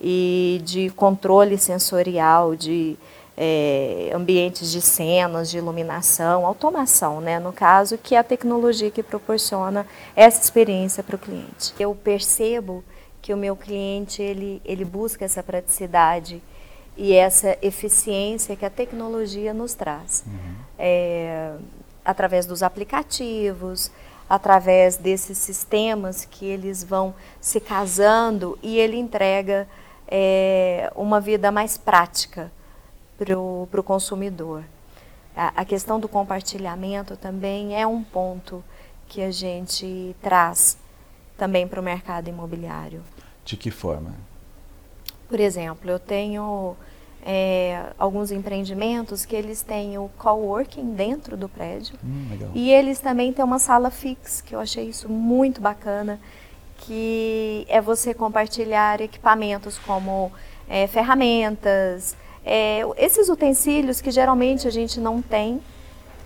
e 0.00 0.60
de 0.64 0.90
controle 0.90 1.56
sensorial, 1.56 2.54
de 2.54 2.96
é, 3.36 4.10
ambientes 4.14 4.70
de 4.70 4.80
cenas, 4.80 5.50
de 5.50 5.58
iluminação, 5.58 6.46
automação, 6.46 7.20
né, 7.20 7.38
no 7.38 7.52
caso, 7.52 7.98
que 7.98 8.14
é 8.14 8.18
a 8.18 8.24
tecnologia 8.24 8.90
que 8.90 9.02
proporciona 9.02 9.86
essa 10.14 10.42
experiência 10.42 11.02
para 11.02 11.16
o 11.16 11.18
cliente. 11.18 11.72
Eu 11.78 11.94
percebo 11.94 12.84
que 13.24 13.32
o 13.32 13.38
meu 13.38 13.56
cliente 13.56 14.20
ele, 14.20 14.60
ele 14.66 14.84
busca 14.84 15.24
essa 15.24 15.42
praticidade 15.42 16.42
e 16.94 17.14
essa 17.14 17.56
eficiência 17.62 18.54
que 18.54 18.66
a 18.66 18.68
tecnologia 18.68 19.54
nos 19.54 19.72
traz. 19.72 20.24
Uhum. 20.26 20.54
É, 20.78 21.54
através 22.04 22.44
dos 22.44 22.62
aplicativos, 22.62 23.90
através 24.28 24.98
desses 24.98 25.38
sistemas 25.38 26.26
que 26.26 26.44
eles 26.44 26.84
vão 26.84 27.14
se 27.40 27.60
casando 27.60 28.58
e 28.62 28.76
ele 28.78 28.98
entrega 28.98 29.66
é, 30.06 30.92
uma 30.94 31.18
vida 31.18 31.50
mais 31.50 31.78
prática 31.78 32.52
para 33.16 33.38
o 33.38 33.82
consumidor. 33.82 34.62
A, 35.34 35.62
a 35.62 35.64
questão 35.64 35.98
do 35.98 36.10
compartilhamento 36.10 37.16
também 37.16 37.74
é 37.74 37.86
um 37.86 38.04
ponto 38.04 38.62
que 39.08 39.22
a 39.22 39.30
gente 39.30 40.14
traz 40.20 40.76
também 41.38 41.66
para 41.66 41.80
o 41.80 41.82
mercado 41.82 42.28
imobiliário. 42.28 43.02
De 43.44 43.56
que 43.56 43.70
forma? 43.70 44.14
Por 45.28 45.38
exemplo, 45.40 45.90
eu 45.90 45.98
tenho 45.98 46.76
é, 47.24 47.92
alguns 47.98 48.30
empreendimentos 48.30 49.24
que 49.24 49.34
eles 49.34 49.62
têm 49.62 49.98
o 49.98 50.10
coworking 50.18 50.94
dentro 50.94 51.36
do 51.36 51.48
prédio. 51.48 51.96
Hum, 52.04 52.28
e 52.54 52.70
eles 52.70 53.00
também 53.00 53.32
têm 53.32 53.44
uma 53.44 53.58
sala 53.58 53.90
fixa, 53.90 54.42
que 54.42 54.54
eu 54.54 54.60
achei 54.60 54.88
isso 54.88 55.08
muito 55.08 55.60
bacana, 55.60 56.20
que 56.78 57.66
é 57.68 57.80
você 57.80 58.12
compartilhar 58.12 59.00
equipamentos 59.00 59.78
como 59.78 60.30
é, 60.68 60.86
ferramentas, 60.86 62.16
é, 62.44 62.82
esses 62.98 63.28
utensílios 63.28 64.00
que 64.00 64.10
geralmente 64.10 64.68
a 64.68 64.70
gente 64.70 65.00
não 65.00 65.22
tem 65.22 65.60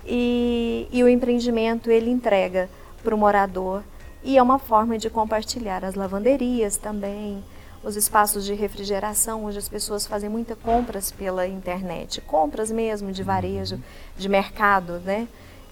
e, 0.04 0.88
e 0.90 1.04
o 1.04 1.08
empreendimento 1.08 1.90
ele 1.90 2.10
entrega 2.10 2.68
para 3.04 3.14
o 3.14 3.18
morador 3.18 3.84
e 4.22 4.36
é 4.36 4.42
uma 4.42 4.58
forma 4.58 4.98
de 4.98 5.08
compartilhar 5.08 5.84
as 5.84 5.94
lavanderias 5.94 6.76
também, 6.76 7.42
os 7.82 7.96
espaços 7.96 8.44
de 8.44 8.54
refrigeração, 8.54 9.44
onde 9.44 9.58
as 9.58 9.68
pessoas 9.68 10.06
fazem 10.06 10.28
muitas 10.28 10.58
compras 10.58 11.10
pela 11.12 11.46
internet, 11.46 12.20
compras 12.22 12.70
mesmo 12.70 13.12
de 13.12 13.22
varejo, 13.22 13.80
de 14.16 14.28
mercado, 14.28 15.00
né? 15.04 15.28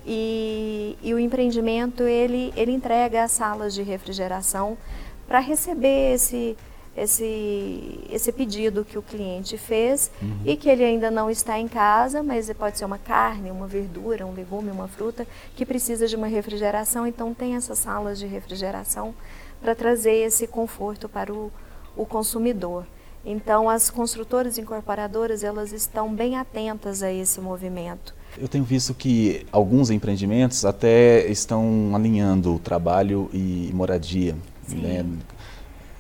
E, 0.07 0.97
e 1.03 1.13
o 1.13 1.19
empreendimento 1.19 2.05
ele, 2.05 2.53
ele 2.57 2.71
entrega 2.71 3.25
as 3.25 3.33
salas 3.33 3.75
de 3.75 3.83
refrigeração 3.83 4.79
para 5.27 5.41
receber 5.41 6.15
esse, 6.15 6.57
esse, 6.97 8.01
esse 8.11 8.33
pedido 8.33 8.85
que 8.85 8.97
o 8.97 9.03
cliente 9.03 9.59
fez 9.59 10.11
uhum. 10.23 10.39
e 10.45 10.57
que 10.57 10.69
ele 10.69 10.83
ainda 10.83 11.11
não 11.11 11.31
está 11.31 11.59
em 11.59 11.69
casa, 11.69 12.23
mas 12.23 12.51
pode 12.55 12.79
ser 12.79 12.87
uma 12.87 12.99
carne, 12.99 13.51
uma 13.51 13.67
verdura, 13.67 14.27
um 14.27 14.33
legume, 14.33 14.71
uma 14.71 14.89
fruta 14.89 15.27
que 15.55 15.67
precisa 15.67 16.07
de 16.07 16.17
uma 16.17 16.27
refrigeração. 16.27 17.07
Então, 17.07 17.35
tem 17.35 17.55
essas 17.55 17.79
salas 17.79 18.19
de 18.19 18.27
refrigeração 18.27 19.15
para 19.61 19.75
trazer 19.75 20.15
esse 20.15 20.47
conforto 20.47 21.09
para 21.09 21.33
o, 21.33 21.53
o 21.95 22.07
consumidor. 22.07 22.87
Então, 23.25 23.69
as 23.69 23.91
construtoras 23.91 24.57
incorporadoras 24.57 25.43
elas 25.43 25.73
estão 25.73 26.15
bem 26.15 26.37
atentas 26.37 27.03
a 27.03 27.13
esse 27.13 27.41
movimento. 27.41 28.15
Eu 28.39 28.49
tenho 28.49 28.65
visto 28.65 28.95
que 28.95 29.45
alguns 29.51 29.91
empreendimentos 29.91 30.65
até 30.65 31.27
estão 31.27 31.93
alinhando 31.95 32.55
o 32.55 32.59
trabalho 32.59 33.29
e 33.33 33.71
moradia. 33.75 34.37
Né? 34.69 35.05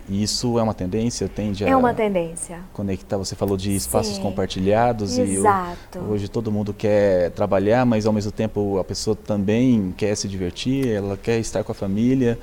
E 0.09 0.23
isso 0.23 0.59
é 0.59 0.63
uma 0.63 0.75
tendência? 0.75 1.29
Tende 1.29 1.65
a 1.65 1.69
é 1.69 1.77
uma 1.77 1.93
tendência. 1.93 2.61
Conectar, 2.73 3.17
você 3.17 3.35
falou 3.35 3.57
de 3.57 3.75
espaços 3.75 4.17
Sim, 4.17 4.23
compartilhados 4.23 5.19
exato. 5.19 5.99
e 5.99 6.01
hoje 6.01 6.29
todo 6.29 6.53
mundo 6.53 6.73
quer 6.73 7.31
trabalhar, 7.33 7.85
mas 7.85 8.07
ao 8.07 8.13
mesmo 8.13 8.31
tempo 8.31 8.79
a 8.79 8.85
pessoa 8.85 9.17
também 9.17 9.93
quer 9.97 10.15
se 10.17 10.29
divertir, 10.29 10.87
ela 10.89 11.17
quer 11.17 11.39
estar 11.41 11.65
com 11.65 11.73
a 11.73 11.75
família 11.75 12.39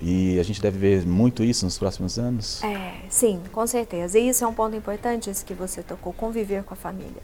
e 0.00 0.38
a 0.38 0.42
gente 0.42 0.60
deve 0.60 0.78
ver 0.78 1.06
muito 1.06 1.42
isso 1.42 1.64
nos 1.64 1.78
próximos 1.78 2.18
anos? 2.18 2.62
É, 2.62 2.96
sim, 3.08 3.40
com 3.50 3.66
certeza. 3.66 4.18
E 4.18 4.28
isso 4.28 4.44
é 4.44 4.46
um 4.46 4.52
ponto 4.52 4.76
importante, 4.76 5.30
esse 5.30 5.44
que 5.44 5.54
você 5.54 5.82
tocou, 5.82 6.12
conviver 6.12 6.64
com 6.64 6.74
a 6.74 6.76
família. 6.76 7.22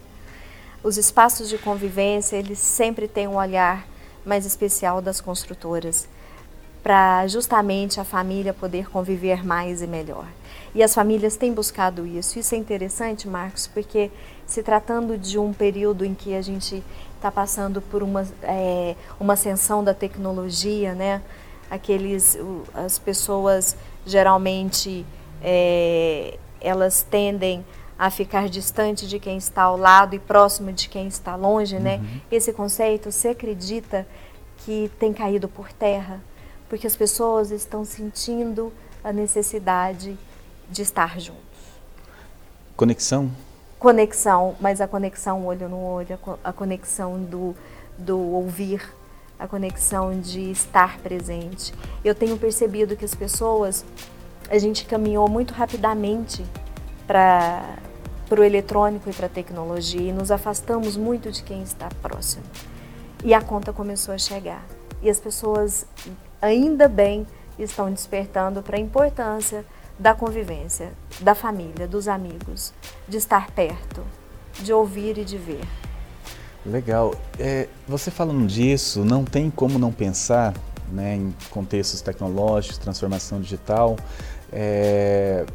Os 0.82 0.96
espaços 0.96 1.50
de 1.50 1.58
convivência, 1.58 2.37
eles 2.37 2.58
sempre 2.58 3.06
têm 3.06 3.28
um 3.28 3.37
olhar 3.37 3.87
mais 4.25 4.46
especial 4.46 5.02
das 5.02 5.20
construtoras 5.20 6.08
para 6.82 7.26
justamente 7.28 8.00
a 8.00 8.04
família 8.04 8.52
poder 8.52 8.90
conviver 8.90 9.44
mais 9.44 9.82
e 9.82 9.86
melhor. 9.86 10.26
E 10.74 10.82
as 10.82 10.94
famílias 10.94 11.36
têm 11.36 11.52
buscado 11.52 12.06
isso. 12.06 12.38
Isso 12.38 12.54
é 12.54 12.58
interessante, 12.58 13.28
Marcos, 13.28 13.66
porque 13.66 14.10
se 14.46 14.62
tratando 14.62 15.16
de 15.16 15.38
um 15.38 15.52
período 15.52 16.04
em 16.04 16.14
que 16.14 16.34
a 16.34 16.42
gente 16.42 16.82
está 17.16 17.30
passando 17.30 17.80
por 17.80 18.02
uma, 18.02 18.26
é, 18.42 18.96
uma 19.20 19.34
ascensão 19.34 19.84
da 19.84 19.94
tecnologia, 19.94 20.94
né? 20.94 21.22
Aqueles, 21.70 22.38
as 22.74 22.98
pessoas 22.98 23.76
geralmente 24.04 25.06
é, 25.42 26.36
elas 26.60 27.06
tendem 27.08 27.64
a 27.98 28.10
ficar 28.10 28.48
distante 28.48 29.06
de 29.06 29.18
quem 29.18 29.36
está 29.36 29.62
ao 29.62 29.76
lado 29.76 30.14
e 30.14 30.18
próximo 30.18 30.72
de 30.72 30.88
quem 30.88 31.06
está 31.06 31.36
longe, 31.36 31.78
né? 31.78 31.98
uhum. 31.98 32.20
Esse 32.30 32.52
conceito, 32.52 33.12
se 33.12 33.28
acredita 33.28 34.06
que 34.58 34.90
tem 34.98 35.12
caído 35.12 35.48
por 35.48 35.72
terra? 35.72 36.20
Porque 36.73 36.87
as 36.87 36.97
pessoas 36.97 37.50
estão 37.50 37.85
sentindo 37.85 38.73
a 39.05 39.12
necessidade 39.12 40.17
de 40.71 40.81
estar 40.81 41.21
juntos. 41.21 41.43
Conexão? 42.75 43.31
Conexão, 43.79 44.57
mas 44.59 44.81
a 44.81 44.88
conexão 44.88 45.45
olho 45.45 45.69
no 45.69 45.85
olho, 45.85 46.19
a 46.43 46.50
conexão 46.50 47.23
do, 47.23 47.55
do 47.99 48.19
ouvir, 48.19 48.83
a 49.38 49.47
conexão 49.47 50.19
de 50.19 50.50
estar 50.50 50.99
presente. 51.00 51.75
Eu 52.02 52.14
tenho 52.14 52.38
percebido 52.38 52.97
que 52.97 53.05
as 53.05 53.14
pessoas, 53.14 53.85
a 54.49 54.57
gente 54.57 54.87
caminhou 54.87 55.29
muito 55.29 55.52
rapidamente 55.52 56.43
para 57.07 57.76
para 58.31 58.41
o 58.41 58.45
eletrônico 58.45 59.11
e 59.11 59.12
para 59.12 59.26
a 59.26 59.29
tecnologia 59.29 60.09
e 60.09 60.11
nos 60.11 60.31
afastamos 60.31 60.97
muito 60.97 61.31
de 61.31 61.43
quem 61.43 61.62
está 61.62 61.91
próximo. 62.00 62.45
E 63.23 63.35
a 63.35 63.43
conta 63.43 63.75
começou 63.75 64.14
a 64.14 64.17
chegar. 64.17 64.64
E 65.02 65.11
as 65.11 65.21
pessoas 65.21 65.85
ainda 66.42 66.88
bem 66.88 67.26
estão 67.58 67.90
despertando 67.90 68.62
para 68.62 68.76
a 68.76 68.80
importância 68.80 69.64
da 69.99 70.12
convivência, 70.12 70.92
da 71.20 71.34
família, 71.34 71.87
dos 71.87 72.08
amigos, 72.08 72.75
de 73.08 73.16
estar 73.16 73.50
perto, 73.52 74.02
de 74.61 74.72
ouvir 74.72 75.16
e 75.16 75.25
de 75.25 75.38
ver. 75.38 75.64
Legal. 76.66 77.14
É, 77.38 77.68
você 77.87 78.11
falando 78.11 78.46
disso, 78.46 79.04
não 79.04 79.25
tem 79.25 79.50
como 79.50 79.78
não 79.78 79.92
pensar 79.92 80.54
né, 80.90 81.16
em 81.16 81.34
contextos 81.50 82.00
tecnológicos, 82.00 82.78
transformação 82.78 83.40
digital. 83.40 83.96
É, 84.52 85.46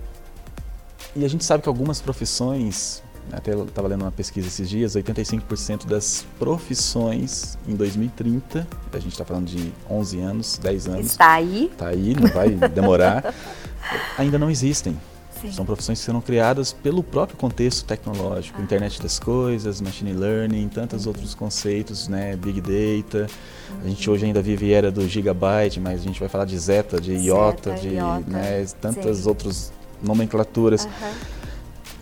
e 1.15 1.25
a 1.25 1.27
gente 1.27 1.43
sabe 1.43 1.63
que 1.63 1.69
algumas 1.69 1.99
profissões 1.99 3.03
até 3.31 3.53
estava 3.53 3.87
lendo 3.87 4.01
uma 4.01 4.11
pesquisa 4.11 4.47
esses 4.47 4.69
dias, 4.69 4.95
85% 4.95 5.85
das 5.85 6.25
profissões 6.39 7.57
em 7.67 7.75
2030, 7.75 8.67
a 8.91 8.99
gente 8.99 9.11
está 9.11 9.25
falando 9.25 9.45
de 9.45 9.71
11 9.89 10.19
anos, 10.19 10.57
10 10.61 10.87
anos. 10.87 11.05
Está 11.07 11.33
aí. 11.33 11.69
Está 11.71 11.87
aí, 11.87 12.15
não 12.15 12.27
vai 12.29 12.49
demorar, 12.49 13.33
ainda 14.17 14.37
não 14.37 14.49
existem. 14.49 14.97
Sim. 15.41 15.51
São 15.51 15.65
profissões 15.65 15.99
que 15.99 16.05
serão 16.05 16.19
criadas 16.19 16.73
pelo 16.73 17.03
próprio 17.03 17.37
contexto 17.37 17.85
tecnológico, 17.85 18.59
ah. 18.59 18.63
internet 18.63 19.01
das 19.01 19.19
coisas, 19.19 19.79
machine 19.79 20.13
learning, 20.13 20.67
tantos 20.67 21.05
uhum. 21.05 21.11
outros 21.11 21.35
conceitos, 21.35 22.07
né, 22.07 22.35
big 22.35 22.59
data. 22.59 23.27
Uhum. 23.69 23.77
A 23.85 23.87
gente 23.89 24.09
hoje 24.09 24.25
ainda 24.25 24.41
vive 24.41 24.73
era 24.73 24.91
do 24.91 25.07
gigabyte, 25.07 25.79
mas 25.79 26.01
a 26.01 26.03
gente 26.03 26.19
vai 26.19 26.27
falar 26.27 26.45
de 26.45 26.57
zeta, 26.57 26.99
de 26.99 27.13
iota, 27.13 27.73
de 27.75 27.89
iota. 27.89 28.29
Né, 28.29 28.65
tantas 28.81 29.27
outras 29.27 29.71
nomenclaturas. 30.01 30.85
Uhum. 30.85 31.13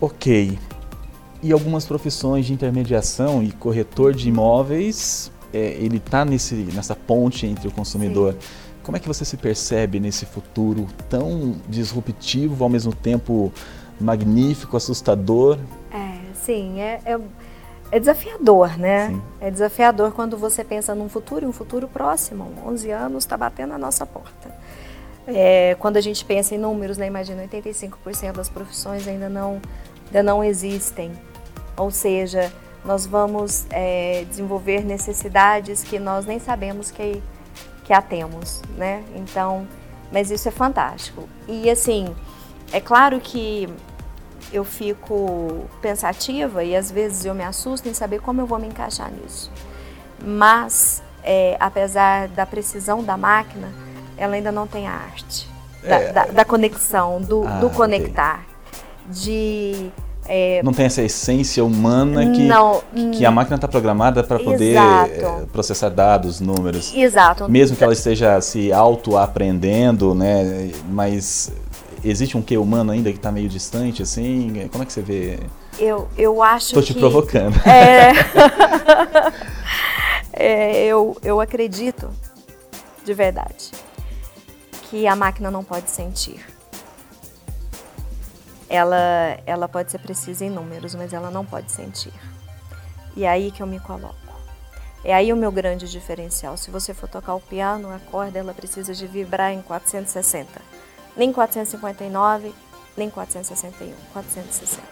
Ok. 0.00 0.58
E 1.46 1.52
algumas 1.52 1.84
profissões 1.84 2.46
de 2.46 2.52
intermediação 2.52 3.42
e 3.42 3.52
corretor 3.52 4.12
de 4.12 4.28
imóveis, 4.28 5.30
é, 5.52 5.76
ele 5.78 5.98
está 5.98 6.24
nessa 6.24 6.96
ponte 6.96 7.46
entre 7.46 7.68
o 7.68 7.70
consumidor. 7.70 8.32
Sim 8.32 8.66
como 8.86 8.96
é 8.96 9.00
que 9.00 9.08
você 9.08 9.24
se 9.24 9.36
percebe 9.36 9.98
nesse 9.98 10.24
futuro 10.24 10.86
tão 11.10 11.56
disruptivo, 11.68 12.62
ao 12.62 12.70
mesmo 12.70 12.94
tempo 12.94 13.52
magnífico, 14.00 14.76
assustador? 14.76 15.58
É, 15.90 16.32
sim, 16.32 16.80
é, 16.80 17.00
é, 17.04 17.18
é 17.90 17.98
desafiador, 17.98 18.78
né? 18.78 19.08
Sim. 19.08 19.22
É 19.40 19.50
desafiador 19.50 20.12
quando 20.12 20.38
você 20.38 20.62
pensa 20.62 20.94
num 20.94 21.08
futuro 21.08 21.44
e 21.44 21.48
um 21.48 21.52
futuro 21.52 21.88
próximo. 21.88 22.52
11 22.64 22.90
anos 22.92 23.24
está 23.24 23.36
batendo 23.36 23.74
a 23.74 23.78
nossa 23.78 24.06
porta. 24.06 24.54
É, 25.26 25.74
quando 25.80 25.96
a 25.96 26.00
gente 26.00 26.24
pensa 26.24 26.54
em 26.54 26.58
números, 26.58 26.96
né, 26.96 27.08
imagina 27.08 27.42
85% 27.42 28.34
das 28.34 28.48
profissões 28.48 29.08
ainda 29.08 29.28
não, 29.28 29.60
ainda 30.06 30.22
não 30.22 30.44
existem. 30.44 31.10
Ou 31.76 31.90
seja, 31.90 32.52
nós 32.84 33.06
vamos 33.06 33.66
é, 33.70 34.24
desenvolver 34.28 34.84
necessidades 34.84 35.82
que 35.82 35.98
nós 35.98 36.26
nem 36.26 36.38
sabemos 36.38 36.90
que 36.90 37.22
que 37.86 37.92
a 37.92 38.02
temos, 38.02 38.62
né? 38.76 39.04
Então, 39.14 39.66
mas 40.10 40.30
isso 40.30 40.48
é 40.48 40.50
fantástico. 40.50 41.28
E 41.46 41.70
assim, 41.70 42.14
é 42.72 42.80
claro 42.80 43.20
que 43.20 43.68
eu 44.52 44.64
fico 44.64 45.66
pensativa 45.80 46.64
e 46.64 46.74
às 46.74 46.90
vezes 46.90 47.24
eu 47.24 47.34
me 47.34 47.44
assusto 47.44 47.88
em 47.88 47.94
saber 47.94 48.20
como 48.20 48.40
eu 48.40 48.46
vou 48.46 48.58
me 48.58 48.66
encaixar 48.66 49.10
nisso. 49.10 49.52
Mas, 50.20 51.00
é, 51.22 51.56
apesar 51.60 52.26
da 52.28 52.44
precisão 52.44 53.04
da 53.04 53.16
máquina, 53.16 53.72
ela 54.16 54.34
ainda 54.34 54.50
não 54.50 54.66
tem 54.66 54.88
a 54.88 54.92
arte 54.92 55.48
da, 55.82 55.96
é. 55.96 56.12
da, 56.12 56.24
da 56.26 56.44
conexão, 56.44 57.20
do, 57.20 57.46
ah, 57.46 57.58
do 57.60 57.70
conectar, 57.70 58.44
de 59.08 59.92
é... 60.28 60.62
Não 60.62 60.72
tem 60.72 60.86
essa 60.86 61.02
essência 61.02 61.64
humana 61.64 62.30
que, 62.30 62.42
não, 62.42 62.82
que, 63.12 63.24
a 63.24 63.30
máquina 63.30 63.56
está 63.56 63.68
programada 63.68 64.22
para 64.22 64.38
poder 64.38 64.76
é, 64.76 65.44
processar 65.52 65.88
dados, 65.88 66.40
números. 66.40 66.92
Exato. 66.94 67.48
Mesmo 67.48 67.76
que 67.76 67.84
ela 67.84 67.92
esteja 67.92 68.40
se 68.40 68.72
auto-aprendendo, 68.72 70.14
né? 70.14 70.70
Mas 70.88 71.52
existe 72.04 72.36
um 72.36 72.42
quê 72.42 72.56
humano 72.56 72.92
ainda 72.92 73.10
que 73.10 73.18
está 73.18 73.30
meio 73.30 73.48
distante, 73.48 74.02
assim? 74.02 74.68
Como 74.70 74.82
é 74.82 74.86
que 74.86 74.92
você 74.92 75.02
vê? 75.02 75.38
Eu, 75.78 76.08
eu 76.16 76.42
acho 76.42 76.66
Estou 76.66 76.82
te 76.82 76.94
que... 76.94 77.00
provocando. 77.00 77.56
É... 77.66 78.12
é, 80.32 80.84
eu, 80.86 81.16
eu 81.22 81.40
acredito, 81.40 82.08
de 83.04 83.14
verdade, 83.14 83.70
que 84.90 85.06
a 85.06 85.14
máquina 85.14 85.50
não 85.50 85.62
pode 85.62 85.90
sentir 85.90 86.55
ela, 88.68 89.38
ela 89.46 89.68
pode 89.68 89.90
ser 89.90 89.98
precisa 89.98 90.44
em 90.44 90.50
números, 90.50 90.94
mas 90.94 91.12
ela 91.12 91.30
não 91.30 91.44
pode 91.44 91.70
sentir. 91.70 92.12
E 93.16 93.24
é 93.24 93.28
aí 93.28 93.50
que 93.50 93.62
eu 93.62 93.66
me 93.66 93.80
coloco. 93.80 94.14
É 95.04 95.14
aí 95.14 95.32
o 95.32 95.36
meu 95.36 95.52
grande 95.52 95.88
diferencial. 95.88 96.56
Se 96.56 96.70
você 96.70 96.92
for 96.92 97.08
tocar 97.08 97.34
o 97.34 97.40
piano, 97.40 97.94
a 97.94 97.98
corda 98.10 98.38
ela 98.38 98.52
precisa 98.52 98.92
de 98.92 99.06
vibrar 99.06 99.52
em 99.52 99.62
460. 99.62 100.60
Nem 101.16 101.32
459, 101.32 102.52
nem 102.96 103.08
461, 103.08 103.94
460. 104.12 104.82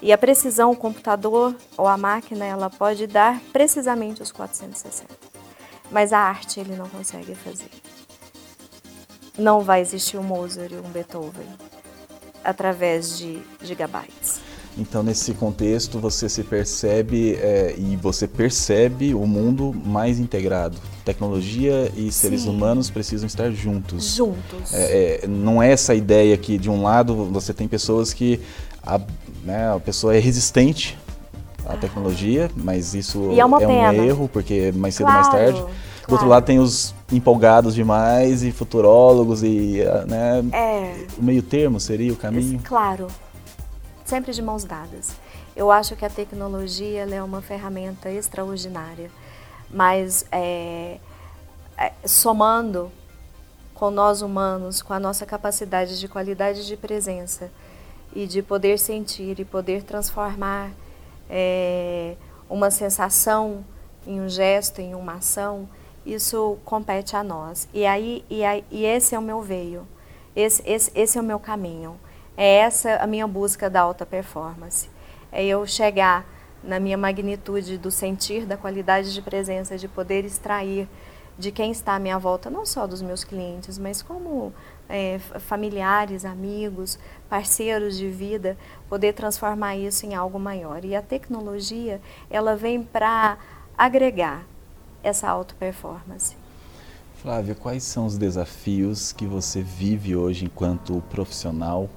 E 0.00 0.12
a 0.12 0.18
precisão, 0.18 0.70
o 0.70 0.76
computador 0.76 1.54
ou 1.76 1.86
a 1.86 1.96
máquina, 1.96 2.44
ela 2.44 2.70
pode 2.70 3.06
dar 3.06 3.40
precisamente 3.52 4.22
os 4.22 4.32
460. 4.32 5.12
Mas 5.90 6.12
a 6.12 6.18
arte 6.18 6.58
ele 6.58 6.76
não 6.76 6.88
consegue 6.88 7.34
fazer. 7.34 7.70
Não 9.36 9.60
vai 9.60 9.80
existir 9.80 10.18
um 10.18 10.22
Mozart 10.22 10.72
e 10.72 10.76
um 10.76 10.90
Beethoven 10.90 11.48
através 12.44 13.18
de 13.18 13.38
gigabytes. 13.62 14.40
Então, 14.76 15.02
nesse 15.02 15.34
contexto, 15.34 15.98
você 15.98 16.28
se 16.28 16.42
percebe 16.42 17.34
é, 17.34 17.74
e 17.76 17.94
você 17.96 18.26
percebe 18.26 19.12
o 19.12 19.26
mundo 19.26 19.74
mais 19.84 20.18
integrado. 20.18 20.78
Tecnologia 21.04 21.92
e 21.94 22.10
seres 22.10 22.42
Sim. 22.42 22.50
humanos 22.50 22.88
precisam 22.88 23.26
estar 23.26 23.50
juntos. 23.50 24.14
Juntos. 24.14 24.72
É, 24.72 25.24
é, 25.24 25.26
não 25.26 25.62
é 25.62 25.70
essa 25.70 25.94
ideia 25.94 26.36
que, 26.38 26.56
de 26.56 26.70
um 26.70 26.82
lado, 26.82 27.14
você 27.26 27.52
tem 27.52 27.68
pessoas 27.68 28.14
que 28.14 28.40
a, 28.82 28.98
né, 29.44 29.74
a 29.74 29.78
pessoa 29.78 30.16
é 30.16 30.18
resistente 30.18 30.98
à 31.66 31.76
tecnologia, 31.76 32.50
mas 32.56 32.94
isso 32.94 33.30
é, 33.32 33.40
é, 33.40 33.46
um 33.46 34.04
erro, 34.04 34.30
porque 34.32 34.72
mais 34.74 34.94
cedo 34.94 35.06
ou 35.06 35.12
mais 35.12 35.28
tarde 35.28 35.62
do 36.06 36.12
outro 36.12 36.28
lado 36.28 36.44
tem 36.44 36.58
os 36.58 36.94
empolgados 37.10 37.74
demais 37.74 38.42
e 38.42 38.50
futurólogos 38.50 39.42
e 39.42 39.82
né, 40.08 40.42
é, 40.52 41.06
o 41.16 41.22
meio 41.22 41.42
termo 41.42 41.78
seria 41.78 42.12
o 42.12 42.16
caminho? 42.16 42.60
Claro, 42.64 43.06
sempre 44.04 44.32
de 44.32 44.42
mãos 44.42 44.64
dadas. 44.64 45.12
Eu 45.54 45.70
acho 45.70 45.94
que 45.94 46.04
a 46.04 46.10
tecnologia 46.10 47.06
é 47.08 47.22
uma 47.22 47.42
ferramenta 47.42 48.10
extraordinária, 48.10 49.10
mas 49.70 50.24
é, 50.32 50.98
é, 51.76 51.92
somando 52.04 52.90
com 53.74 53.90
nós 53.90 54.22
humanos, 54.22 54.80
com 54.80 54.92
a 54.92 55.00
nossa 55.00 55.26
capacidade 55.26 55.98
de 55.98 56.08
qualidade 56.08 56.66
de 56.66 56.76
presença 56.76 57.50
e 58.14 58.26
de 58.26 58.42
poder 58.42 58.78
sentir 58.78 59.40
e 59.40 59.44
poder 59.44 59.82
transformar 59.82 60.70
é, 61.28 62.14
uma 62.48 62.70
sensação 62.70 63.64
em 64.06 64.20
um 64.20 64.28
gesto, 64.28 64.80
em 64.80 64.94
uma 64.94 65.14
ação, 65.14 65.68
isso 66.04 66.58
compete 66.64 67.16
a 67.16 67.22
nós. 67.22 67.68
E 67.72 67.86
aí 67.86 68.24
e, 68.28 68.44
aí, 68.44 68.64
e 68.70 68.84
esse 68.84 69.14
é 69.14 69.18
o 69.18 69.22
meu 69.22 69.40
veio, 69.40 69.86
esse, 70.34 70.62
esse, 70.66 70.90
esse 70.94 71.18
é 71.18 71.20
o 71.20 71.24
meu 71.24 71.38
caminho. 71.38 71.98
É 72.36 72.56
essa 72.56 72.96
a 72.96 73.06
minha 73.06 73.26
busca 73.26 73.68
da 73.68 73.80
alta 73.82 74.06
performance. 74.06 74.88
É 75.30 75.44
eu 75.44 75.66
chegar 75.66 76.24
na 76.62 76.78
minha 76.78 76.96
magnitude 76.96 77.76
do 77.76 77.90
sentir, 77.90 78.46
da 78.46 78.56
qualidade 78.56 79.12
de 79.12 79.20
presença, 79.20 79.76
de 79.76 79.88
poder 79.88 80.24
extrair 80.24 80.88
de 81.38 81.50
quem 81.50 81.70
está 81.70 81.94
à 81.94 81.98
minha 81.98 82.18
volta, 82.18 82.50
não 82.50 82.64
só 82.64 82.86
dos 82.86 83.02
meus 83.02 83.24
clientes, 83.24 83.78
mas 83.78 84.02
como 84.02 84.52
é, 84.88 85.18
familiares, 85.18 86.24
amigos, 86.24 86.98
parceiros 87.28 87.96
de 87.96 88.08
vida, 88.08 88.56
poder 88.88 89.14
transformar 89.14 89.76
isso 89.76 90.04
em 90.06 90.14
algo 90.14 90.38
maior. 90.38 90.84
E 90.84 90.94
a 90.94 91.02
tecnologia, 91.02 92.00
ela 92.30 92.54
vem 92.54 92.82
para 92.82 93.38
agregar, 93.76 94.44
essa 95.02 95.28
auto 95.28 95.54
performance. 95.56 96.36
Flávia, 97.22 97.54
quais 97.54 97.84
são 97.84 98.06
os 98.06 98.18
desafios 98.18 99.12
que 99.12 99.26
você 99.26 99.62
vive 99.62 100.16
hoje 100.16 100.44
enquanto 100.44 101.00
profissional, 101.08 101.88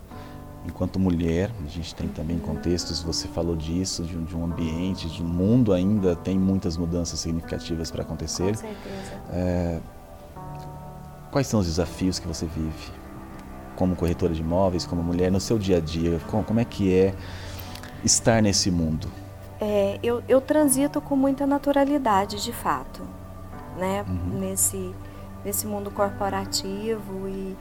enquanto 0.68 1.00
mulher? 1.00 1.50
A 1.66 1.68
gente 1.68 1.96
tem 1.96 2.08
também 2.08 2.38
contextos, 2.38 3.02
você 3.02 3.28
falou 3.28 3.56
disso, 3.56 4.04
de 4.04 4.16
um, 4.16 4.24
de 4.24 4.36
um 4.36 4.46
ambiente, 4.46 5.10
de 5.10 5.24
um 5.24 5.28
mundo 5.28 5.74
ainda 5.74 6.16
tem 6.16 6.38
muitas 6.38 6.78
mudanças 6.78 7.20
significativas 7.20 7.90
para 7.90 8.04
acontecer. 8.04 8.52
Com 8.52 8.62
certeza. 8.62 9.22
É, 9.32 9.80
quais 11.32 11.48
são 11.48 11.60
os 11.60 11.66
desafios 11.66 12.20
que 12.20 12.28
você 12.28 12.46
vive 12.46 12.92
como 13.76 13.96
corretora 13.96 14.34
de 14.34 14.42
imóveis, 14.42 14.86
como 14.86 15.02
mulher, 15.02 15.32
no 15.32 15.40
seu 15.40 15.58
dia 15.58 15.78
a 15.78 15.82
dia? 15.82 16.20
Como, 16.28 16.44
como 16.44 16.60
é 16.60 16.66
que 16.66 16.94
é 16.94 17.16
estar 18.04 18.44
nesse 18.44 18.70
mundo? 18.70 19.25
É, 19.60 20.00
eu, 20.04 20.24
eu 20.28 20.42
transito 20.42 21.00
com 21.00 21.16
muita 21.16 21.46
naturalidade, 21.46 22.44
de 22.44 22.52
fato, 22.52 23.02
né? 23.78 24.04
Uhum. 24.08 24.40
Nesse, 24.40 24.94
nesse 25.44 25.66
mundo 25.66 25.90
corporativo 25.92 27.28
e, 27.28 27.58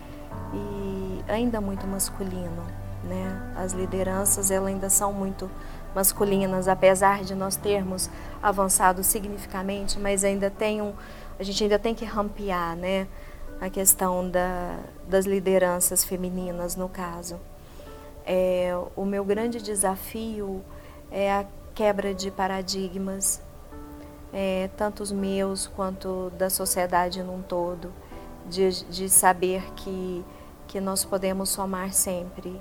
e 0.52 1.24
ainda 1.28 1.61
muito 1.61 1.87
masculino, 1.87 2.64
né? 3.04 3.52
As 3.57 3.72
lideranças 3.72 4.50
elas 4.50 4.68
ainda 4.68 4.90
são 4.90 5.12
muito 5.12 5.50
masculinas, 5.94 6.66
apesar 6.66 7.22
de 7.22 7.35
nós 7.35 7.54
termos 7.54 8.11
avançado 8.42 9.04
significativamente, 9.04 9.98
mas 9.98 10.24
ainda 10.24 10.50
tem 10.50 10.83
um, 10.83 10.92
a 11.38 11.42
gente 11.42 11.62
ainda 11.62 11.78
tem 11.78 11.94
que 11.94 12.04
rampear, 12.04 12.76
né? 12.76 13.07
A 13.61 13.70
questão 13.70 14.28
da, 14.28 14.78
das 15.09 15.26
lideranças 15.26 16.04
femininas, 16.04 16.74
no 16.74 16.88
caso. 16.88 17.38
É, 18.26 18.76
o 18.96 19.04
meu 19.04 19.24
grande 19.24 19.62
desafio 19.62 20.62
é 21.11 21.33
a 21.33 21.44
quebra 21.74 22.14
de 22.14 22.30
paradigmas, 22.30 23.40
é, 24.32 24.68
tanto 24.76 25.02
os 25.02 25.10
meus 25.12 25.66
quanto 25.66 26.30
da 26.38 26.48
sociedade 26.48 27.22
num 27.22 27.42
todo, 27.42 27.92
de, 28.48 28.84
de 28.84 29.08
saber 29.08 29.62
que, 29.74 30.24
que 30.68 30.80
nós 30.80 31.04
podemos 31.04 31.48
somar 31.48 31.92
sempre 31.92 32.60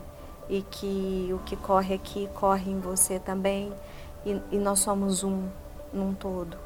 e 0.49 0.61
que 0.61 1.29
o 1.33 1.39
que 1.39 1.55
corre 1.55 1.95
aqui 1.95 2.29
corre 2.33 2.71
em 2.71 2.79
você 2.79 3.19
também 3.19 3.71
e, 4.25 4.41
e 4.51 4.57
nós 4.57 4.79
somos 4.79 5.23
um 5.23 5.47
num 5.93 6.13
todo. 6.13 6.57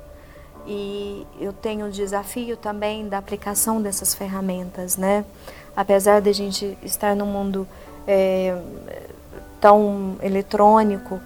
E 0.65 1.25
eu 1.39 1.53
tenho 1.53 1.85
o 1.87 1.91
desafio 1.91 2.57
também 2.57 3.07
da 3.07 3.17
aplicação 3.17 3.81
dessas 3.81 4.13
ferramentas, 4.13 4.97
né? 4.97 5.23
Apesar 5.75 6.21
de 6.21 6.29
a 6.29 6.33
gente 6.33 6.77
estar 6.83 7.15
num 7.15 7.25
mundo 7.25 7.67
é, 8.07 8.59
tão 9.61 10.17
eletrônico, 10.21 11.19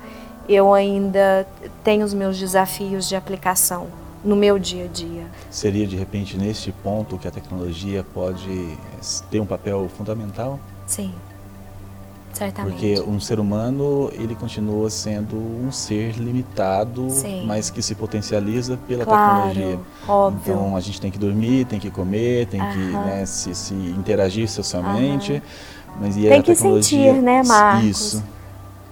eu 0.47 0.73
ainda 0.73 1.47
tenho 1.84 2.06
os 2.06 2.13
meus 2.13 2.38
desafios 2.38 3.08
de 3.08 3.15
aplicação 3.15 3.88
no 4.23 4.36
meu 4.36 4.60
dia 4.60 4.86
a 4.86 4.88
dia. 4.88 5.25
Seria 5.49 5.88
de 5.88 5.95
repente 5.95 6.38
neste 6.38 6.71
ponto 6.71 7.17
que 7.17 7.27
a 7.27 7.32
tecnologia 7.32 8.06
pode 8.13 8.77
ter 9.30 9.39
um 9.39 9.45
papel 9.45 9.89
fundamental? 9.97 10.60
Sim. 10.86 11.13
Certamente. 12.34 12.71
Porque 12.73 13.01
um 13.01 13.19
ser 13.19 13.39
humano, 13.39 14.10
ele 14.13 14.36
continua 14.36 14.89
sendo 14.89 15.36
um 15.36 15.71
ser 15.71 16.13
limitado, 16.13 17.10
Sim. 17.10 17.43
mas 17.45 17.69
que 17.69 17.82
se 17.82 17.93
potencializa 17.93 18.77
pela 18.88 19.04
claro, 19.04 19.49
tecnologia. 19.49 19.80
Óbvio. 20.08 20.54
Então 20.54 20.75
a 20.75 20.80
gente 20.80 21.01
tem 21.01 21.12
que 21.12 21.17
dormir, 21.17 21.65
tem 21.65 21.80
que 21.80 21.91
comer, 21.91 22.47
tem 22.47 22.62
que 22.62 22.77
né, 22.77 23.25
se, 23.25 23.54
se, 23.54 23.73
interagir 23.73 24.49
socialmente. 24.49 25.43
Mas 25.99 26.15
e 26.15 26.21
tem 26.21 26.39
a 26.39 26.41
que 26.41 26.56
tecnologia... 26.56 27.12
sentir, 27.12 27.21
né, 27.21 27.43
Marcos? 27.43 27.89
Isso. 27.89 28.23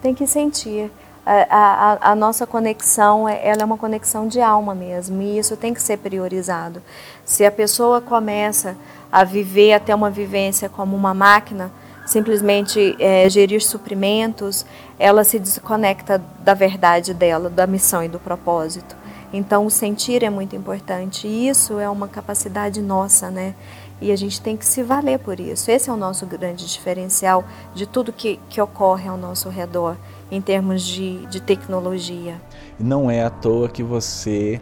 Tem 0.02 0.14
que 0.14 0.28
sentir. 0.28 0.92
A, 1.26 1.98
a, 2.02 2.12
a, 2.12 2.16
nossa 2.16 2.48
conexão 2.48 3.28
é, 3.30 3.48
ela 3.48 3.62
é 3.62 3.66
uma 3.66 3.78
conexão 3.78 4.28
de 4.28 4.42
alma 4.42 4.74
mesmo 4.74 5.22
e 5.22 5.38
isso 5.38 5.56
tem 5.56 5.74
que 5.74 5.82
ser 5.82 5.98
priorizado. 5.98 6.82
Se 7.24 7.46
a 7.46 7.52
pessoa 7.52 8.02
começa 8.02 8.76
a 9.12 9.24
viver 9.24 9.74
até 9.74 9.94
uma 9.94 10.10
vivência 10.10 10.70
como 10.70 10.96
uma 10.96 11.14
máquina, 11.14 11.72
simplesmente 12.06 12.96
é, 13.00 13.30
gerir 13.30 13.64
suprimentos, 13.64 14.66
ela 14.98 15.24
se 15.24 15.38
desconecta 15.38 16.22
da 16.40 16.54
verdade 16.54 17.14
dela, 17.14 17.50
da 17.50 17.68
missão 17.68 18.04
e 18.04 18.08
do 18.08 18.20
propósito. 18.20 18.98
Então, 19.32 19.66
o 19.66 19.70
sentir 19.70 20.24
é 20.24 20.30
muito 20.30 20.56
importante 20.56 21.28
e 21.28 21.48
isso 21.48 21.80
é 21.80 21.88
uma 21.88 22.08
capacidade 22.08 22.82
nossa, 22.82 23.30
né? 23.30 23.54
E 24.02 24.12
a 24.12 24.16
gente 24.16 24.42
tem 24.42 24.58
que 24.58 24.66
se 24.66 24.82
valer 24.82 25.20
por 25.20 25.40
isso. 25.40 25.70
Esse 25.70 25.90
é 25.90 25.94
o 25.94 25.98
nosso 25.98 26.26
grande 26.26 26.66
diferencial 26.66 27.44
de 27.76 27.86
tudo 27.86 28.12
que, 28.12 28.40
que 28.50 28.60
ocorre 28.60 29.08
ao 29.08 29.18
nosso 29.18 29.50
redor 29.50 29.96
em 30.32 30.42
termos 30.42 30.84
de, 30.84 31.26
de 31.28 31.42
tecnologia. 31.42 32.40
Não 32.80 33.10
é 33.10 33.24
à 33.24 33.30
toa 33.30 33.68
que 33.70 33.84
você 33.84 34.62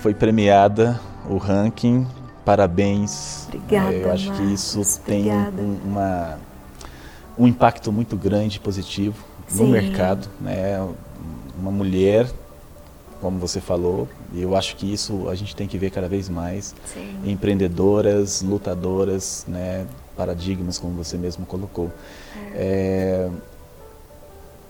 foi 0.00 0.14
premiada 0.14 1.00
o 1.28 1.36
ranking 1.36 2.06
Parabéns. 2.48 3.46
Obrigada. 3.46 3.92
Eu 3.92 4.10
acho 4.10 4.28
Marcos, 4.28 4.46
que 4.46 4.54
isso 4.54 4.80
obrigada. 5.02 5.52
tem 5.52 5.66
um, 5.66 5.78
uma, 5.84 6.38
um 7.38 7.46
impacto 7.46 7.92
muito 7.92 8.16
grande, 8.16 8.58
positivo 8.58 9.22
Sim. 9.46 9.64
no 9.64 9.68
mercado. 9.68 10.26
Né? 10.40 10.80
Uma 11.60 11.70
mulher, 11.70 12.26
como 13.20 13.38
você 13.38 13.60
falou, 13.60 14.08
e 14.32 14.40
eu 14.40 14.56
acho 14.56 14.76
que 14.76 14.90
isso 14.90 15.28
a 15.28 15.34
gente 15.34 15.54
tem 15.54 15.68
que 15.68 15.76
ver 15.76 15.90
cada 15.90 16.08
vez 16.08 16.30
mais. 16.30 16.74
Sim. 16.86 17.18
Empreendedoras, 17.26 18.40
lutadoras, 18.40 19.44
né? 19.46 19.86
paradigmas, 20.16 20.78
como 20.78 20.94
você 20.94 21.18
mesmo 21.18 21.44
colocou. 21.44 21.92
É. 22.54 23.28
É, 23.28 23.30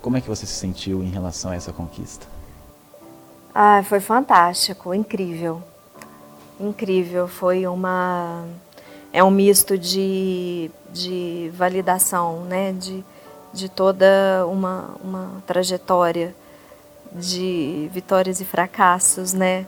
como 0.08 0.16
é 0.16 0.22
que 0.22 0.28
você 0.28 0.46
se 0.46 0.54
sentiu 0.54 1.02
em 1.02 1.10
relação 1.10 1.50
a 1.50 1.54
essa 1.54 1.70
conquista? 1.70 2.26
Ah, 3.54 3.82
foi 3.84 4.00
fantástico, 4.00 4.94
incrível 4.94 5.62
incrível. 6.60 7.28
Foi 7.28 7.66
uma 7.66 8.44
é 9.12 9.22
um 9.22 9.30
misto 9.30 9.78
de, 9.78 10.70
de 10.92 11.50
validação, 11.54 12.44
né? 12.44 12.72
De, 12.72 13.04
de 13.52 13.68
toda 13.68 14.46
uma, 14.46 14.96
uma 15.02 15.42
trajetória 15.46 16.34
de 17.12 17.88
vitórias 17.92 18.40
e 18.40 18.44
fracassos, 18.44 19.32
né? 19.32 19.66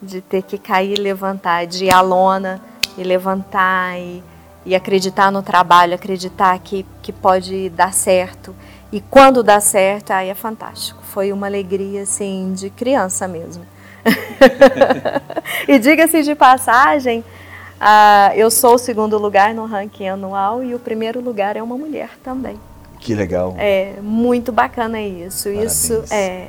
De 0.00 0.20
ter 0.20 0.42
que 0.42 0.58
cair 0.58 0.98
e 0.98 1.00
levantar, 1.00 1.66
de 1.66 1.86
ir 1.86 1.92
à 1.92 2.00
lona 2.00 2.60
e 2.96 3.02
levantar 3.04 3.98
e, 3.98 4.22
e 4.64 4.74
acreditar 4.74 5.30
no 5.30 5.42
trabalho, 5.42 5.94
acreditar 5.94 6.58
que, 6.58 6.84
que 7.02 7.12
pode 7.12 7.68
dar 7.70 7.92
certo. 7.92 8.54
E 8.92 9.00
quando 9.00 9.42
dá 9.42 9.60
certo, 9.60 10.10
aí 10.10 10.28
é 10.28 10.34
fantástico. 10.34 11.00
Foi 11.02 11.32
uma 11.32 11.46
alegria, 11.46 12.02
assim, 12.02 12.52
de 12.54 12.70
criança 12.70 13.28
mesmo. 13.28 13.64
e 15.68 15.78
diga-se 15.78 16.22
de 16.22 16.34
passagem, 16.34 17.20
uh, 17.20 18.34
eu 18.34 18.50
sou 18.50 18.74
o 18.74 18.78
segundo 18.78 19.16
lugar 19.18 19.54
no 19.54 19.64
ranking 19.64 20.08
anual 20.08 20.64
e 20.64 20.74
o 20.74 20.78
primeiro 20.78 21.20
lugar 21.20 21.56
é 21.56 21.62
uma 21.62 21.76
mulher 21.76 22.10
também. 22.24 22.58
Que 22.98 23.14
legal. 23.14 23.54
É 23.58 23.94
muito 24.02 24.50
bacana 24.52 25.00
isso. 25.00 25.44
Parabéns. 25.44 25.72
Isso 25.72 26.04
é, 26.10 26.48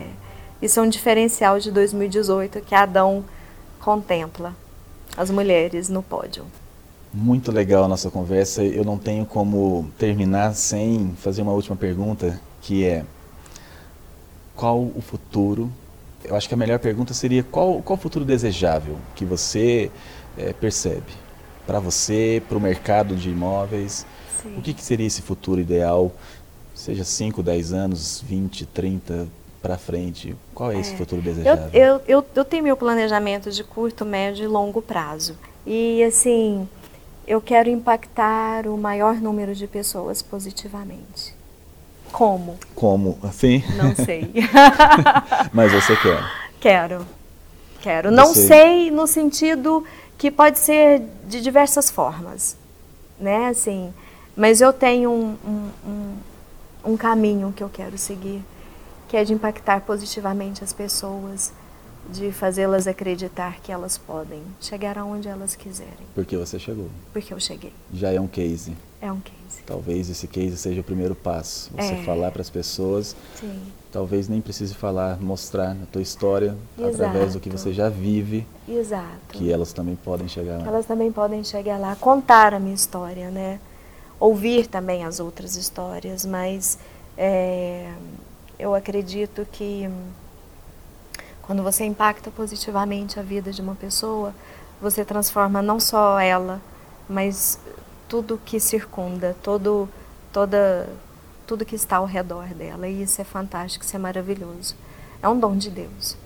isso 0.62 0.80
é 0.80 0.84
um 0.84 0.89
diferencial 0.89 1.60
de 1.60 1.71
2018 1.71 2.62
que 2.62 2.73
Adão 2.73 3.23
contempla 3.80 4.54
as 5.15 5.30
mulheres 5.30 5.89
no 5.89 6.01
pódio. 6.01 6.45
Muito 7.13 7.52
legal 7.52 7.84
a 7.84 7.88
nossa 7.88 8.10
conversa. 8.10 8.63
Eu 8.63 8.86
não 8.86 8.97
tenho 8.97 9.26
como 9.26 9.91
terminar 9.97 10.54
sem 10.56 11.13
fazer 11.17 11.41
uma 11.41 11.52
última 11.52 11.76
pergunta, 11.76 12.39
que 12.62 12.86
é 12.86 13.04
qual 14.56 14.80
o 14.80 15.02
futuro 15.02 15.71
eu 16.24 16.36
acho 16.36 16.47
que 16.47 16.54
a 16.54 16.58
melhor 16.58 16.80
pergunta 16.80 17.13
seria 17.13 17.43
qual, 17.43 17.82
qual 17.82 17.97
o 17.97 18.02
futuro 18.02 18.24
desejável 18.24 18.97
que 19.15 19.26
você 19.26 19.91
é, 20.38 20.54
percebe 20.54 21.13
para 21.65 21.80
você, 21.80 22.41
para 22.47 22.58
o 22.58 22.62
mercado 22.62 23.15
de 23.15 23.30
imóveis? 23.30 24.06
Sim. 24.41 24.56
O 24.58 24.62
que, 24.62 24.74
que 24.74 24.84
seria 24.84 25.06
esse 25.06 25.21
futuro 25.21 25.62
ideal, 25.62 26.12
seja 26.74 27.04
5, 27.04 27.41
10 27.43 27.74
anos, 27.74 28.24
20, 28.26 28.65
30 28.67 29.28
para 29.62 29.78
frente? 29.78 30.36
Qual 30.54 30.71
é, 30.71 30.78
é, 30.78 30.80
esse 30.80 30.95
futuro 30.95 31.21
desejável? 31.21 31.69
Eu, 31.74 31.82
eu, 31.82 32.02
eu, 32.08 32.26
eu 32.36 32.45
tenho 32.45 32.63
meu 32.63 32.78
planejamento 32.78 33.52
de 33.52 33.63
curto, 33.63 34.06
médio 34.06 34.43
e 34.43 34.47
longo 34.47 34.82
prazo. 34.82 35.36
E 35.65 36.04
assim, 36.04 36.67
eu 37.31 37.39
quero 37.39 37.69
impactar 37.69 38.67
o 38.67 38.77
maior 38.77 39.15
número 39.15 39.55
de 39.55 39.65
pessoas 39.65 40.21
positivamente. 40.21 41.33
Como? 42.11 42.59
Como? 42.75 43.17
Assim? 43.23 43.63
Não 43.77 43.95
sei. 43.95 44.33
Mas 45.53 45.71
você 45.71 45.95
quer? 45.95 46.21
Quero. 46.59 47.07
Quero. 47.79 48.09
Você... 48.09 48.15
Não 48.15 48.33
sei 48.33 48.91
no 48.91 49.07
sentido 49.07 49.85
que 50.17 50.29
pode 50.29 50.59
ser 50.59 51.03
de 51.25 51.39
diversas 51.39 51.89
formas, 51.89 52.57
né? 53.17 53.47
Assim, 53.47 53.93
mas 54.35 54.59
eu 54.59 54.73
tenho 54.73 55.09
um, 55.09 55.37
um, 55.43 55.69
um, 55.87 56.15
um 56.91 56.97
caminho 56.97 57.53
que 57.55 57.63
eu 57.63 57.69
quero 57.69 57.97
seguir, 57.97 58.43
que 59.07 59.15
é 59.15 59.23
de 59.23 59.33
impactar 59.33 59.81
positivamente 59.81 60.65
as 60.65 60.73
pessoas, 60.73 61.53
de 62.09 62.31
fazê-las 62.31 62.87
acreditar 62.87 63.61
que 63.61 63.71
elas 63.71 63.97
podem 63.97 64.41
chegar 64.59 64.97
aonde 64.97 65.27
elas 65.27 65.55
quiserem. 65.55 65.93
Porque 66.13 66.35
você 66.35 66.59
chegou. 66.59 66.89
Porque 67.13 67.33
eu 67.33 67.39
cheguei. 67.39 67.73
Já 67.93 68.11
é 68.11 68.19
um 68.19 68.27
case. 68.27 68.75
É 69.01 69.11
um 69.11 69.19
case. 69.19 69.63
Talvez 69.65 70.09
esse 70.09 70.27
case 70.27 70.57
seja 70.57 70.81
o 70.81 70.83
primeiro 70.83 71.15
passo. 71.15 71.71
Você 71.75 71.93
é. 71.93 72.03
falar 72.03 72.31
para 72.31 72.41
as 72.41 72.49
pessoas. 72.49 73.15
Sim. 73.35 73.61
Talvez 73.91 74.29
nem 74.29 74.39
precise 74.39 74.73
falar, 74.73 75.19
mostrar 75.19 75.71
a 75.71 75.85
tua 75.91 76.01
história 76.01 76.55
Exato. 76.77 76.93
através 76.95 77.33
do 77.33 77.39
que 77.39 77.49
você 77.49 77.73
já 77.73 77.89
vive. 77.89 78.47
Exato. 78.67 79.09
Que 79.33 79.51
elas 79.51 79.73
também 79.73 79.95
podem 79.95 80.27
chegar 80.27 80.59
lá. 80.59 80.67
Elas 80.67 80.85
também 80.85 81.11
podem 81.11 81.43
chegar 81.43 81.77
lá, 81.77 81.95
contar 81.95 82.53
a 82.53 82.59
minha 82.59 82.75
história, 82.75 83.29
né? 83.29 83.59
Ouvir 84.19 84.67
também 84.67 85.03
as 85.03 85.19
outras 85.19 85.55
histórias, 85.55 86.25
mas 86.25 86.77
é, 87.17 87.91
eu 88.57 88.73
acredito 88.73 89.45
que 89.51 89.89
quando 91.41 91.63
você 91.63 91.84
impacta 91.84 92.32
positivamente 92.32 93.19
a 93.19 93.23
vida 93.23 93.51
de 93.51 93.62
uma 93.62 93.75
pessoa, 93.75 94.34
você 94.82 95.06
transforma 95.06 95.62
não 95.62 95.80
só 95.80 96.19
ela, 96.19 96.62
mas 97.08 97.60
tudo 98.08 98.39
que 98.43 98.60
circunda, 98.60 99.36
todo, 99.41 99.88
toda, 100.34 100.89
tudo 101.45 101.65
que 101.65 101.75
está 101.75 101.97
ao 101.97 102.06
redor 102.06 102.47
dela. 102.47 102.88
E 102.88 103.04
isso 103.04 103.21
é 103.21 103.23
fantástico, 103.23 103.86
isso 103.86 103.95
é 103.95 103.99
maravilhoso. 103.99 104.75
É 105.21 105.30
um 105.30 105.39
dom 105.39 105.56
de 105.56 105.69
Deus. 105.69 106.17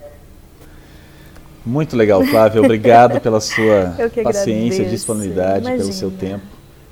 Muito 1.65 1.97
legal, 1.97 2.23
Flávia. 2.23 2.61
Obrigado 2.61 3.19
pela 3.19 3.41
sua 3.41 3.95
paciência 4.23 4.83
e 4.83 4.89
disponibilidade, 4.89 5.61
Imagina. 5.61 5.77
pelo 5.77 5.93
seu 5.93 6.11
tempo 6.11 6.45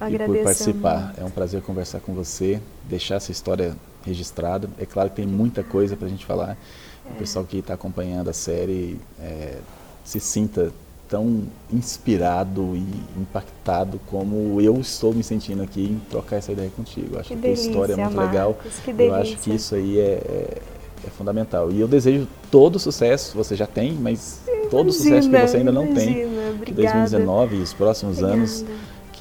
e 0.10 0.18
por 0.18 0.38
participar. 0.44 1.14
É 1.18 1.24
um 1.24 1.30
prazer 1.30 1.62
conversar 1.62 2.00
com 2.00 2.14
você, 2.14 2.60
deixar 2.90 3.16
essa 3.16 3.32
história 3.32 3.76
registrada. 4.06 4.68
É 4.80 4.86
claro 4.86 5.10
que 5.10 5.18
tem 5.18 5.28
muita 5.28 5.64
coisa 5.64 5.96
para 5.96 6.08
a 6.08 6.10
gente 6.10 6.26
falar. 6.26 6.58
O 7.06 7.16
pessoal 7.16 7.46
que 7.46 7.58
está 7.58 7.74
acompanhando 7.74 8.30
a 8.30 8.34
série 8.34 9.00
é, 9.20 9.58
se 10.04 10.20
sinta 10.20 10.72
tão 11.14 11.44
inspirado 11.72 12.76
e 12.76 13.20
impactado 13.20 14.00
como 14.08 14.60
eu 14.60 14.80
estou 14.80 15.14
me 15.14 15.24
sentindo 15.24 15.62
aqui 15.62 15.84
em 15.84 16.02
trocar 16.10 16.38
essa 16.38 16.52
ideia 16.52 16.72
contigo. 16.76 17.20
Acho 17.20 17.30
que, 17.30 17.36
que 17.36 17.42
delícia, 17.42 17.68
a 17.68 17.70
história 17.70 17.94
é 17.94 17.96
muito 17.98 18.16
Marcos, 18.16 18.34
legal. 18.34 18.58
Eu 18.98 19.16
acho 19.16 19.38
que 19.38 19.54
isso 19.54 19.76
aí 19.76 20.00
é, 20.00 20.04
é, 20.04 20.62
é, 21.06 21.10
fundamental. 21.12 21.72
E 21.72 21.80
eu 21.80 21.88
desejo 21.88 22.28
todo 22.50 22.78
o 22.78 22.80
sucesso, 22.80 23.36
você 23.38 23.56
já 23.56 23.68
tem, 23.68 23.94
mas 23.94 24.40
todo 24.72 24.88
o 24.88 24.92
sucesso 24.92 25.30
que 25.30 25.38
você 25.40 25.58
ainda 25.58 25.72
não 25.72 25.86
imagina, 25.86 26.14
tem. 26.14 26.26
Obrigada. 26.26 26.66
Que 26.66 26.72
2019 26.74 27.56
e 27.58 27.60
os 27.60 27.74
próximos 27.74 28.18
Obrigada. 28.18 28.40
anos, 28.40 28.66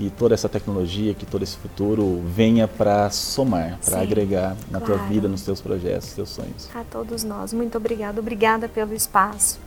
que 0.02 0.10
toda 0.10 0.34
essa 0.34 0.48
tecnologia, 0.48 1.14
que 1.14 1.24
todo 1.24 1.42
esse 1.42 1.56
futuro 1.56 2.20
venha 2.26 2.66
para 2.66 3.08
somar, 3.10 3.78
para 3.84 4.00
agregar 4.00 4.56
na 4.68 4.80
claro. 4.80 4.86
tua 4.86 4.96
vida, 5.06 5.28
nos 5.28 5.42
teus 5.42 5.60
projetos, 5.60 6.06
nos 6.06 6.14
teus 6.14 6.28
sonhos. 6.30 6.68
A 6.74 6.82
todos 6.82 7.22
nós. 7.22 7.52
Muito 7.52 7.78
obrigada. 7.78 8.18
Obrigada 8.18 8.68
pelo 8.68 8.92
espaço. 8.94 9.60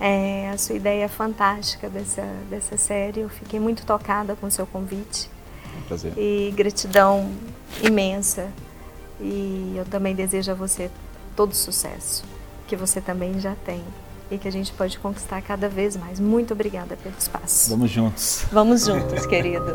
É, 0.00 0.48
a 0.48 0.56
sua 0.56 0.76
ideia 0.76 1.04
é 1.04 1.08
fantástica 1.08 1.90
dessa, 1.90 2.24
dessa 2.48 2.78
série. 2.78 3.20
Eu 3.20 3.28
fiquei 3.28 3.60
muito 3.60 3.84
tocada 3.84 4.34
com 4.34 4.46
o 4.46 4.50
seu 4.50 4.66
convite. 4.66 5.28
É 5.74 5.78
um 5.78 5.82
prazer. 5.82 6.12
E 6.16 6.54
gratidão 6.56 7.30
imensa. 7.82 8.48
E 9.20 9.74
eu 9.76 9.84
também 9.84 10.14
desejo 10.14 10.52
a 10.52 10.54
você 10.54 10.90
todo 11.34 11.54
sucesso, 11.54 12.24
que 12.66 12.76
você 12.76 12.98
também 12.98 13.38
já 13.40 13.54
tem 13.54 13.82
e 14.30 14.38
que 14.38 14.48
a 14.48 14.52
gente 14.52 14.72
pode 14.72 14.98
conquistar 14.98 15.42
cada 15.42 15.68
vez 15.68 15.96
mais. 15.96 16.20
Muito 16.20 16.52
obrigada 16.52 16.96
pelo 16.96 17.14
espaço. 17.18 17.70
Vamos 17.70 17.90
juntos. 17.90 18.44
Vamos 18.50 18.86
juntos, 18.86 19.26
querido. 19.26 19.66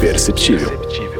Perceptível. 0.00 0.70
Perceptível. 0.70 1.19